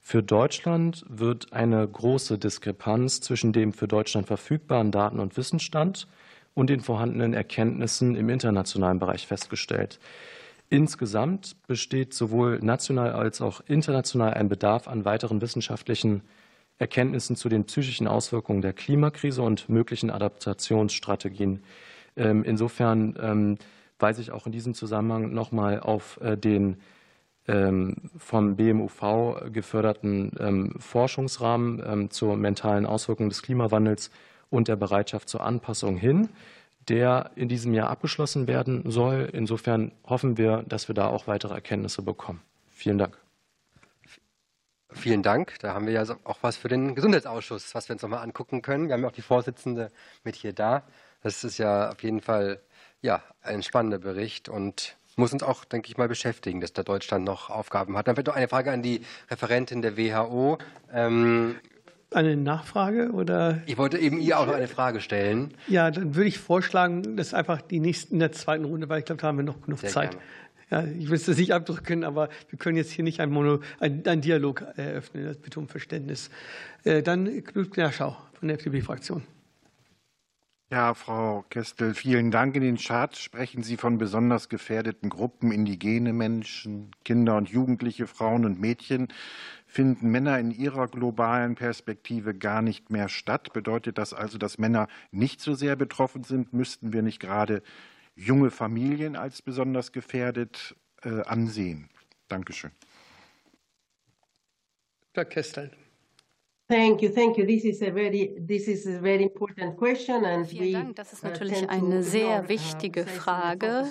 [0.00, 6.08] Für Deutschland wird eine große Diskrepanz zwischen dem für Deutschland verfügbaren Daten- und Wissensstand
[6.54, 10.00] und den vorhandenen Erkenntnissen im internationalen Bereich festgestellt.
[10.68, 16.22] Insgesamt besteht sowohl national als auch international ein Bedarf an weiteren wissenschaftlichen
[16.78, 21.62] Erkenntnissen zu den psychischen Auswirkungen der Klimakrise und möglichen Adaptationsstrategien.
[22.16, 23.58] Ähm, insofern ähm,
[23.98, 26.78] weise ich auch in diesem Zusammenhang nochmal auf äh, den
[27.48, 34.10] ähm, vom BMUV geförderten Forschungsrahmen zur mentalen Auswirkung des Klimawandels
[34.48, 36.28] und der Bereitschaft zur Anpassung hin,
[36.88, 39.28] der in diesem Jahr abgeschlossen werden soll.
[39.32, 42.40] Insofern hoffen wir, dass wir da auch weitere Erkenntnisse bekommen.
[42.70, 43.18] Vielen Dank.
[44.90, 45.58] Vielen Dank.
[45.60, 48.88] Da haben wir ja auch was für den Gesundheitsausschuss, was wir uns nochmal angucken können.
[48.88, 49.90] Wir haben ja auch die Vorsitzende
[50.22, 50.82] mit hier da.
[51.22, 52.60] Das ist ja auf jeden Fall
[53.00, 57.24] ja, ein spannender Bericht und muss uns auch, denke ich mal, beschäftigen, dass da Deutschland
[57.24, 58.08] noch Aufgaben hat.
[58.08, 60.58] Dann wird noch eine Frage an die Referentin der WHO.
[60.92, 61.56] Ähm,
[62.10, 63.62] eine Nachfrage oder?
[63.66, 65.54] Ich wollte eben ihr auch noch eine Frage stellen.
[65.68, 69.04] Ja, dann würde ich vorschlagen, dass einfach die nächsten in der zweiten Runde, weil ich
[69.04, 70.16] glaube, da haben wir noch genug Sehr Zeit.
[70.70, 74.06] Ja, ich will es nicht abdrücken, aber wir können jetzt hier nicht einen, Mono, einen,
[74.06, 75.26] einen Dialog eröffnen.
[75.26, 76.30] Das bitte um Verständnis.
[76.84, 79.22] Äh, dann Knut Knerschau von der FDP-Fraktion.
[80.72, 82.56] Ja, Frau Kestel, vielen Dank.
[82.56, 88.46] In den Chat sprechen Sie von besonders gefährdeten Gruppen, indigene Menschen, Kinder und Jugendliche, Frauen
[88.46, 89.08] und Mädchen.
[89.66, 93.52] Finden Männer in ihrer globalen Perspektive gar nicht mehr statt?
[93.52, 96.54] Bedeutet das also, dass Männer nicht so sehr betroffen sind?
[96.54, 97.62] Müssten wir nicht gerade
[98.14, 101.90] junge Familien als besonders gefährdet äh, ansehen?
[102.28, 102.70] Dankeschön.
[105.12, 105.70] Herr Kestel.
[106.68, 107.44] Thank you, thank you.
[107.44, 110.96] This is a very, this is a very important question, and Vielen Dank.
[110.96, 113.86] Das ist natürlich eine sehr wichtige Frage.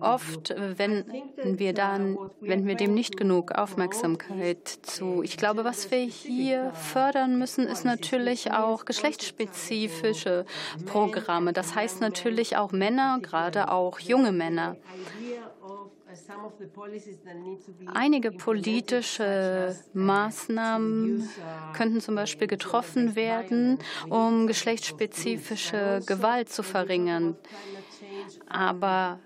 [0.00, 5.22] Oft wenden wir dann, wenden wir dem nicht genug Aufmerksamkeit zu.
[5.22, 10.46] Ich glaube, was wir hier fördern müssen, ist natürlich auch geschlechtsspezifische
[10.86, 11.52] Programme.
[11.52, 14.76] Das heißt natürlich auch Männer, gerade auch junge Männer.
[17.86, 21.28] Einige politische Maßnahmen
[21.74, 23.78] könnten zum Beispiel getroffen werden,
[24.08, 27.36] um geschlechtsspezifische Gewalt zu verringern.
[28.48, 29.20] Aber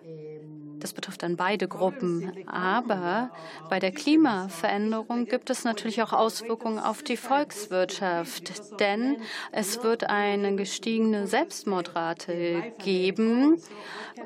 [0.81, 2.33] das betrifft dann beide Gruppen.
[2.47, 3.31] Aber
[3.69, 9.17] bei der Klimaveränderung gibt es natürlich auch Auswirkungen auf die Volkswirtschaft, denn
[9.53, 13.61] es wird eine gestiegene Selbstmordrate geben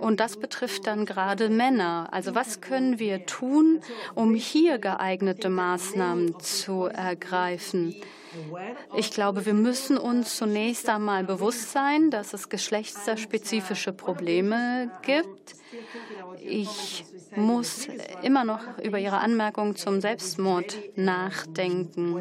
[0.00, 2.08] und das betrifft dann gerade Männer.
[2.10, 3.80] Also was können wir tun,
[4.14, 7.94] um hier geeignete Maßnahmen zu ergreifen?
[8.96, 15.56] Ich glaube, wir müssen uns zunächst einmal bewusst sein, dass es geschlechtsspezifische Probleme gibt.
[16.40, 17.04] Ich
[17.36, 17.88] muss
[18.22, 22.20] immer noch über Ihre Anmerkung zum Selbstmord nachdenken.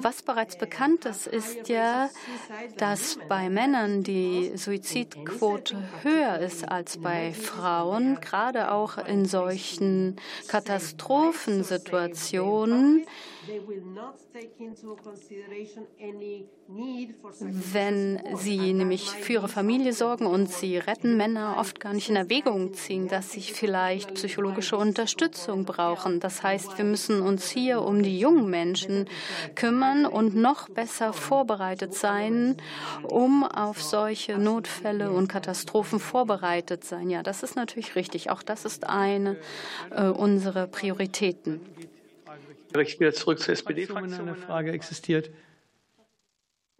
[0.00, 2.08] Was bereits bekannt ist, ist ja,
[2.76, 10.14] dass bei Männern die Suizidquote höher ist als bei Frauen, gerade auch in solchen
[10.48, 13.04] Katastrophensituationen.
[17.72, 22.16] Wenn sie nämlich für ihre Familie sorgen und sie retten, Männer oft gar nicht in
[22.16, 26.20] Erwägung ziehen, dass sie vielleicht psychologische Unterstützung brauchen.
[26.20, 29.08] Das heißt, wir müssen uns hier um die jungen Menschen
[29.54, 32.56] kümmern und noch besser vorbereitet sein,
[33.02, 37.10] um auf solche Notfälle und Katastrophen vorbereitet sein.
[37.10, 38.30] Ja, das ist natürlich richtig.
[38.30, 39.36] Auch das ist eine
[39.90, 41.60] äh, unserer Prioritäten
[42.72, 44.28] direkt wieder zurück zur SPD-Fraktion.
[44.28, 45.30] Eine Frage existiert.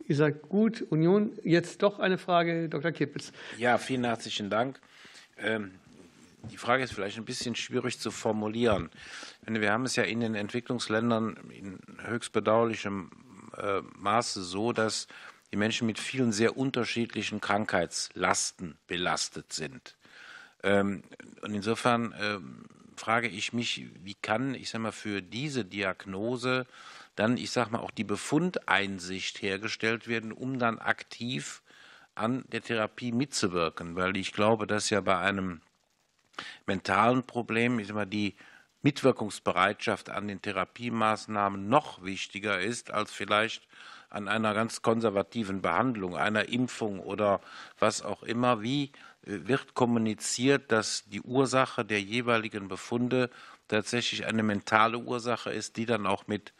[0.08, 1.38] Ihr sagt gut, Union.
[1.42, 2.92] Jetzt doch eine Frage, Dr.
[2.92, 3.32] Kippitz.
[3.58, 4.80] Ja, vielen herzlichen Dank.
[5.36, 5.72] Ähm,
[6.50, 8.90] die Frage ist vielleicht ein bisschen schwierig zu formulieren.
[9.42, 13.10] Wir haben es ja in den Entwicklungsländern in höchst bedauerlichem
[13.56, 15.08] äh, Maße so, dass
[15.52, 19.96] die Menschen mit vielen sehr unterschiedlichen Krankheitslasten belastet sind.
[20.62, 21.02] Ähm,
[21.42, 22.64] und insofern ähm,
[22.96, 26.66] frage ich mich, wie kann, ich sage mal, für diese Diagnose
[27.14, 31.62] dann, ich sage mal, auch die Befundeinsicht hergestellt werden, um dann aktiv
[32.14, 35.60] an der Therapie mitzuwirken, weil ich glaube, dass ja bei einem
[36.66, 38.34] mentalen Problem, ich sage mal, die
[38.82, 43.66] Mitwirkungsbereitschaft an den Therapiemaßnahmen noch wichtiger ist als vielleicht
[44.10, 47.40] an einer ganz konservativen Behandlung, einer Impfung oder
[47.78, 48.62] was auch immer.
[48.62, 48.92] Wie
[49.26, 53.28] wird kommuniziert, dass die Ursache der jeweiligen Befunde
[53.68, 56.54] tatsächlich eine mentale Ursache ist, die dann auch mit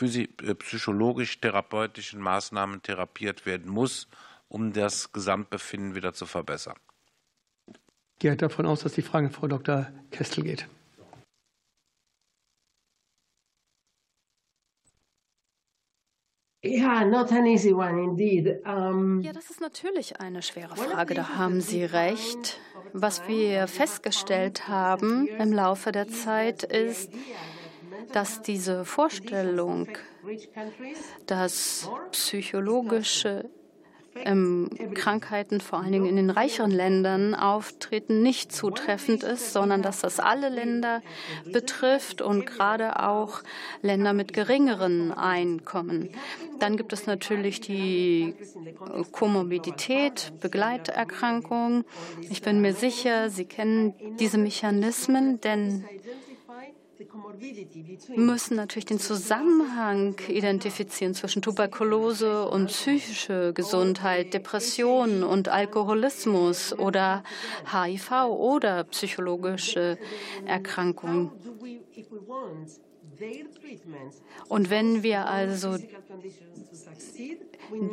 [0.00, 4.08] äh, psychologisch-therapeutischen Maßnahmen therapiert werden muss,
[4.48, 6.76] um das Gesamtbefinden wieder zu verbessern.
[7.66, 9.88] Ich gehe davon aus, dass die Frage Frau Dr.
[10.10, 10.68] Kestel geht.
[16.64, 18.64] Ja, not an easy one indeed.
[18.64, 22.58] Um, ja, das ist natürlich eine schwere Frage, da haben Sie recht.
[22.94, 27.10] Was wir festgestellt haben im Laufe der Zeit ist,
[28.12, 29.88] dass diese Vorstellung,
[31.26, 33.50] dass psychologische
[34.16, 40.00] ähm, Krankheiten vor allen Dingen in den reicheren Ländern auftreten, nicht zutreffend ist, sondern dass
[40.00, 41.02] das alle Länder
[41.52, 43.42] betrifft und gerade auch
[43.82, 46.10] Länder mit geringeren Einkommen.
[46.60, 48.34] Dann gibt es natürlich die
[49.12, 51.84] Komorbidität, Begleiterkrankung.
[52.30, 55.84] Ich bin mir sicher, Sie kennen diese Mechanismen, denn
[58.16, 67.22] müssen natürlich den Zusammenhang identifizieren zwischen Tuberkulose und psychische Gesundheit, Depressionen und Alkoholismus oder
[67.70, 69.98] HIV oder psychologische
[70.46, 71.30] Erkrankungen.
[74.48, 75.76] Und wenn wir also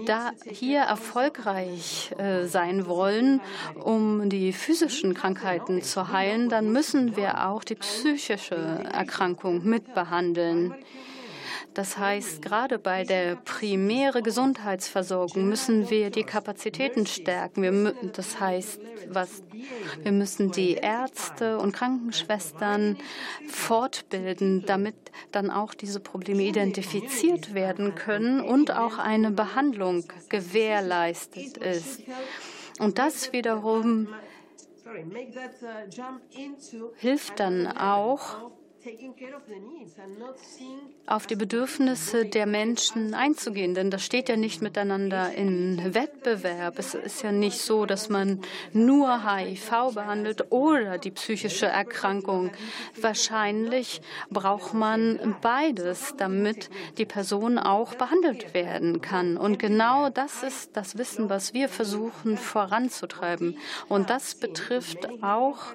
[0.06, 3.42] da hier erfolgreich äh, sein wollen,
[3.76, 10.76] um die physischen Krankheiten zu heilen, dann müssen wir auch die psychische Erkrankung mitbehandeln.
[11.74, 17.62] Das heißt, gerade bei der primären Gesundheitsversorgung müssen wir die Kapazitäten stärken.
[17.64, 19.42] Wir, das heißt, was,
[20.04, 22.98] wir müssen die Ärzte und Krankenschwestern
[23.48, 24.96] fortbilden, damit
[25.32, 32.02] dann auch diese Probleme identifiziert werden können und auch eine Behandlung gewährleistet ist.
[32.80, 34.10] Und das wiederum
[36.98, 38.52] hilft dann auch,
[41.06, 43.76] auf die Bedürfnisse der Menschen einzugehen.
[43.76, 46.80] Denn das steht ja nicht miteinander in Wettbewerb.
[46.80, 48.42] Es ist ja nicht so, dass man
[48.74, 52.52] nur HIV behandelt oder die psychische Erkrankung.
[53.00, 59.38] Wahrscheinlich braucht man beides, damit die Person auch behandelt werden kann.
[59.38, 63.58] Und genau das ist das Wissen, was wir versuchen voranzutreiben.
[63.90, 65.74] Und das betrifft auch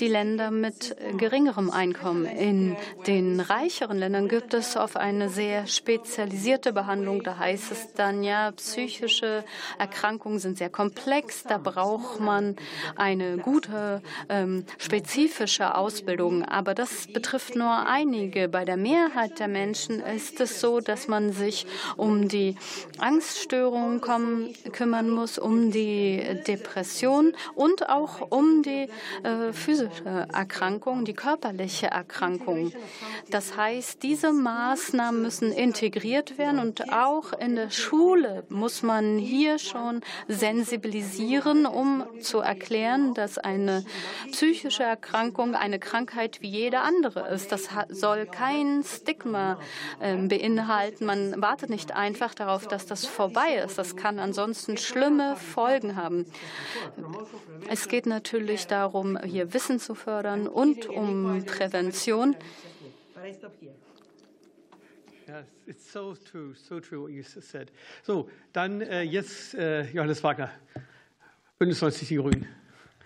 [0.00, 2.26] die Länder mit geringerem Einkommen.
[2.26, 2.76] In
[3.06, 7.22] den reicheren Ländern gibt es auf eine sehr spezialisierte Behandlung.
[7.22, 9.44] Da heißt es dann ja, psychische
[9.78, 11.44] Erkrankungen sind sehr komplex.
[11.44, 12.56] Da braucht man
[12.96, 16.44] eine gute ähm, spezifische Ausbildung.
[16.44, 18.48] Aber das betrifft nur einige.
[18.48, 21.66] Bei der Mehrheit der Menschen ist es so, dass man sich
[21.96, 22.56] um die
[22.98, 28.88] Angststörungen kommen, kümmern muss, um die Depression und auch um die
[29.22, 32.72] äh, physische Erkrankung, die körperliche Erkrankung.
[33.30, 39.58] Das heißt, diese Maßnahmen müssen integriert werden und auch in der Schule muss man hier
[39.58, 43.84] schon sensibilisieren, um zu erklären, dass eine
[44.32, 47.52] psychische Erkrankung eine Krankheit wie jede andere ist.
[47.52, 49.58] Das soll kein Stigma
[50.00, 51.06] äh, beinhalten.
[51.06, 53.78] Man wartet nicht einfach darauf, dass das vorbei ist.
[53.78, 56.26] Das kann ansonsten schlimme Folgen haben.
[57.68, 62.36] Es geht natürlich darum, hier Wissen zu fördern und um Prävention.
[65.26, 67.72] Yes, it's so true, so true what you said.
[68.02, 70.50] So, dann äh, jetzt äh, Johannes Wagner,
[71.58, 72.46] Bündnis 90 Die Grünen.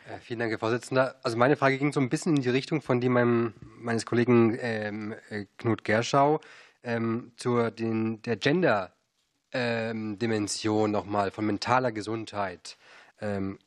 [0.09, 1.15] Ja, vielen Dank, Herr Vorsitzender.
[1.23, 4.59] Also meine Frage ging so ein bisschen in die Richtung von die meinem, meines Kollegen
[4.61, 6.41] ähm, äh, Knut Gerschau
[6.83, 12.77] ähm, zur den, der Gender-Dimension ähm, nochmal von mentaler Gesundheit.
[13.21, 13.61] Ähm,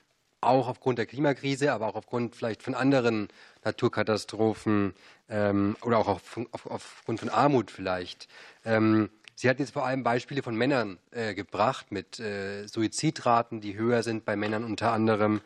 [0.46, 3.28] auch aufgrund der Klimakrise, aber auch aufgrund vielleicht von anderen
[3.64, 4.94] Naturkatastrophen
[5.30, 8.28] ähm, oder auch auf, auf, aufgrund von Armut vielleicht.
[8.66, 13.76] Ähm, Sie hatten jetzt vor allem Beispiele von Männern äh, gebracht mit äh, Suizidraten, die
[13.76, 15.42] höher sind bei Männern unter anderem.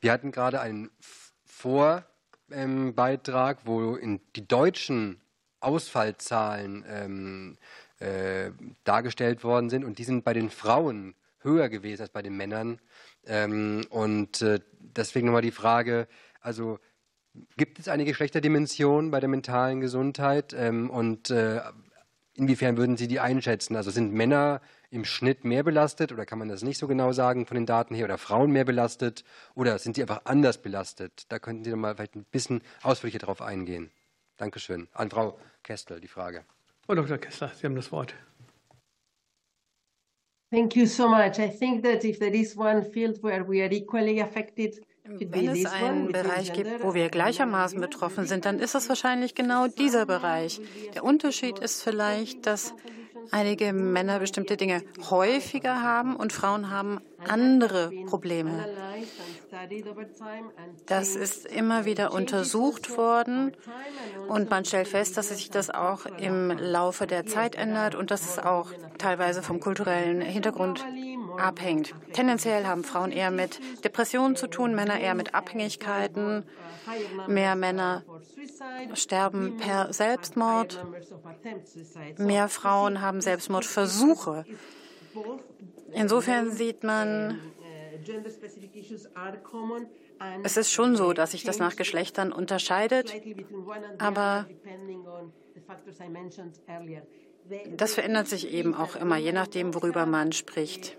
[0.00, 0.90] Wir hatten gerade einen
[1.44, 2.06] Vorbeitrag,
[2.50, 3.96] ähm, wo
[4.36, 5.20] die deutschen
[5.60, 7.56] Ausfallzahlen ähm,
[7.98, 8.50] äh,
[8.84, 12.80] dargestellt worden sind und die sind bei den Frauen höher gewesen als bei den Männern.
[13.26, 16.08] Ähm, und äh, deswegen nochmal die Frage,
[16.40, 16.78] also
[17.56, 21.60] gibt es eine Geschlechterdimension bei der mentalen Gesundheit ähm, und äh,
[22.34, 23.76] inwiefern würden Sie die einschätzen?
[23.76, 27.46] Also sind Männer im Schnitt mehr belastet oder kann man das nicht so genau sagen
[27.46, 29.24] von den Daten her oder Frauen mehr belastet
[29.54, 31.24] oder sind sie einfach anders belastet?
[31.30, 33.90] Da könnten Sie noch mal vielleicht ein bisschen ausführlicher darauf eingehen.
[34.36, 34.88] Dankeschön.
[34.92, 36.44] An Frau Kestel die Frage.
[36.84, 37.16] Frau Dr.
[37.16, 38.14] Kessler, Sie haben das Wort.
[40.52, 41.38] Thank you so much.
[41.38, 45.64] I think that if there is one field where we are equally affected, wenn es
[45.64, 50.60] einen Bereich gibt, wo wir gleichermaßen betroffen sind, dann ist es wahrscheinlich genau dieser Bereich.
[50.94, 52.74] Der Unterschied ist vielleicht, dass
[53.30, 58.66] einige Männer bestimmte Dinge häufiger haben und Frauen haben andere Probleme.
[60.86, 63.52] Das ist immer wieder untersucht worden
[64.28, 68.22] und man stellt fest, dass sich das auch im Laufe der Zeit ändert und dass
[68.22, 70.84] es auch teilweise vom kulturellen Hintergrund
[71.38, 71.94] abhängt.
[72.12, 76.44] Tendenziell haben Frauen eher mit Depressionen zu tun, Männer eher mit Abhängigkeiten.
[77.28, 78.02] Mehr Männer
[78.94, 80.84] sterben per Selbstmord.
[82.18, 84.44] Mehr Frauen haben Selbstmordversuche.
[85.92, 87.38] Insofern sieht man,
[90.42, 93.12] es ist schon so, dass sich das nach Geschlechtern unterscheidet,
[93.98, 94.46] aber
[97.76, 100.96] das verändert sich eben auch immer, je nachdem, worüber man spricht.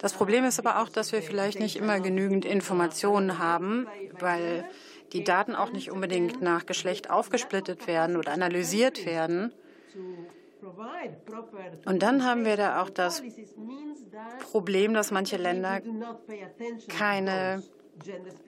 [0.00, 3.86] Das Problem ist aber auch, dass wir vielleicht nicht immer genügend Informationen haben,
[4.18, 4.64] weil
[5.12, 9.52] die Daten auch nicht unbedingt nach Geschlecht aufgesplittet werden oder analysiert werden.
[11.84, 13.22] Und dann haben wir da auch das
[14.50, 15.80] Problem, dass manche Länder
[16.88, 17.62] keine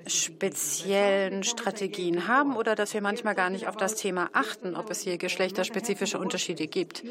[0.06, 5.00] speziellen Strategien haben oder dass wir manchmal gar nicht auf das Thema achten, ob es
[5.00, 7.02] hier geschlechterspezifische Unterschiede gibt.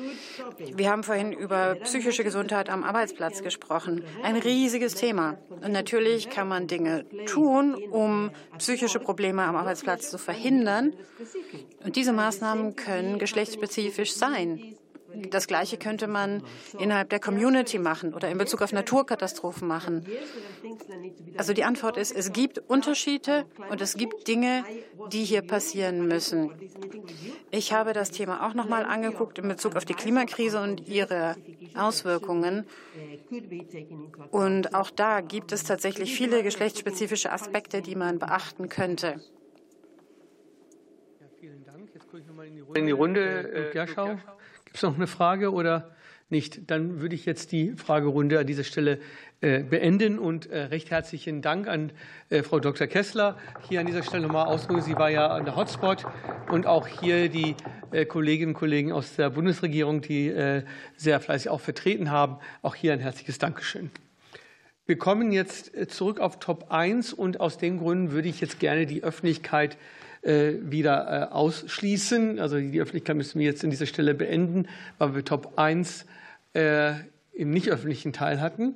[0.60, 4.04] Wir haben vorhin über psychische Gesundheit am Arbeitsplatz gesprochen.
[4.24, 5.38] Ein riesiges Thema.
[5.50, 10.94] Und natürlich kann man Dinge tun, um psychische Probleme am Arbeitsplatz zu verhindern.
[11.84, 14.76] Und diese Maßnahmen können geschlechtsspezifisch sein.
[15.30, 16.44] Das Gleiche könnte man
[16.78, 20.06] innerhalb der Community machen oder in Bezug auf Naturkatastrophen machen.
[21.38, 24.64] Also die Antwort ist, es gibt Unterschiede und es gibt Dinge,
[25.12, 26.52] die hier passieren müssen.
[27.52, 31.36] Ich habe das Thema auch noch mal angeguckt in Bezug auf die Klimakrise und ihre
[31.76, 32.66] Auswirkungen.
[34.32, 39.22] Und auch da gibt es tatsächlich viele geschlechtsspezifische Aspekte, die man beachten könnte.
[41.20, 41.90] Ja, vielen Dank.
[41.94, 43.70] Jetzt gucke ich nochmal in die Runde.
[43.70, 44.18] Äh, Gerschau.
[44.76, 45.96] Gibt es noch eine Frage oder
[46.28, 46.70] nicht?
[46.70, 49.00] Dann würde ich jetzt die Fragerunde an dieser Stelle
[49.40, 51.94] äh, beenden und äh, recht herzlichen Dank an
[52.30, 52.86] äh, Frau Dr.
[52.86, 53.38] Kessler.
[53.70, 56.06] Hier an dieser Stelle nochmal ausdrücken, sie war ja an der Hotspot
[56.52, 57.56] und auch hier die
[58.10, 60.30] Kolleginnen und Kollegen aus der Bundesregierung, die
[60.98, 62.40] sehr fleißig auch vertreten haben.
[62.62, 63.92] Auch hier ein herzliches Dankeschön.
[64.86, 68.86] Wir kommen jetzt zurück auf Top 1 und aus den Gründen würde ich jetzt gerne
[68.86, 69.78] die Öffentlichkeit
[70.26, 72.40] wieder ausschließen.
[72.40, 76.06] Also die Öffentlichkeit müssen wir jetzt an dieser Stelle beenden, weil wir Top 1
[76.54, 78.74] im nicht öffentlichen Teil hatten.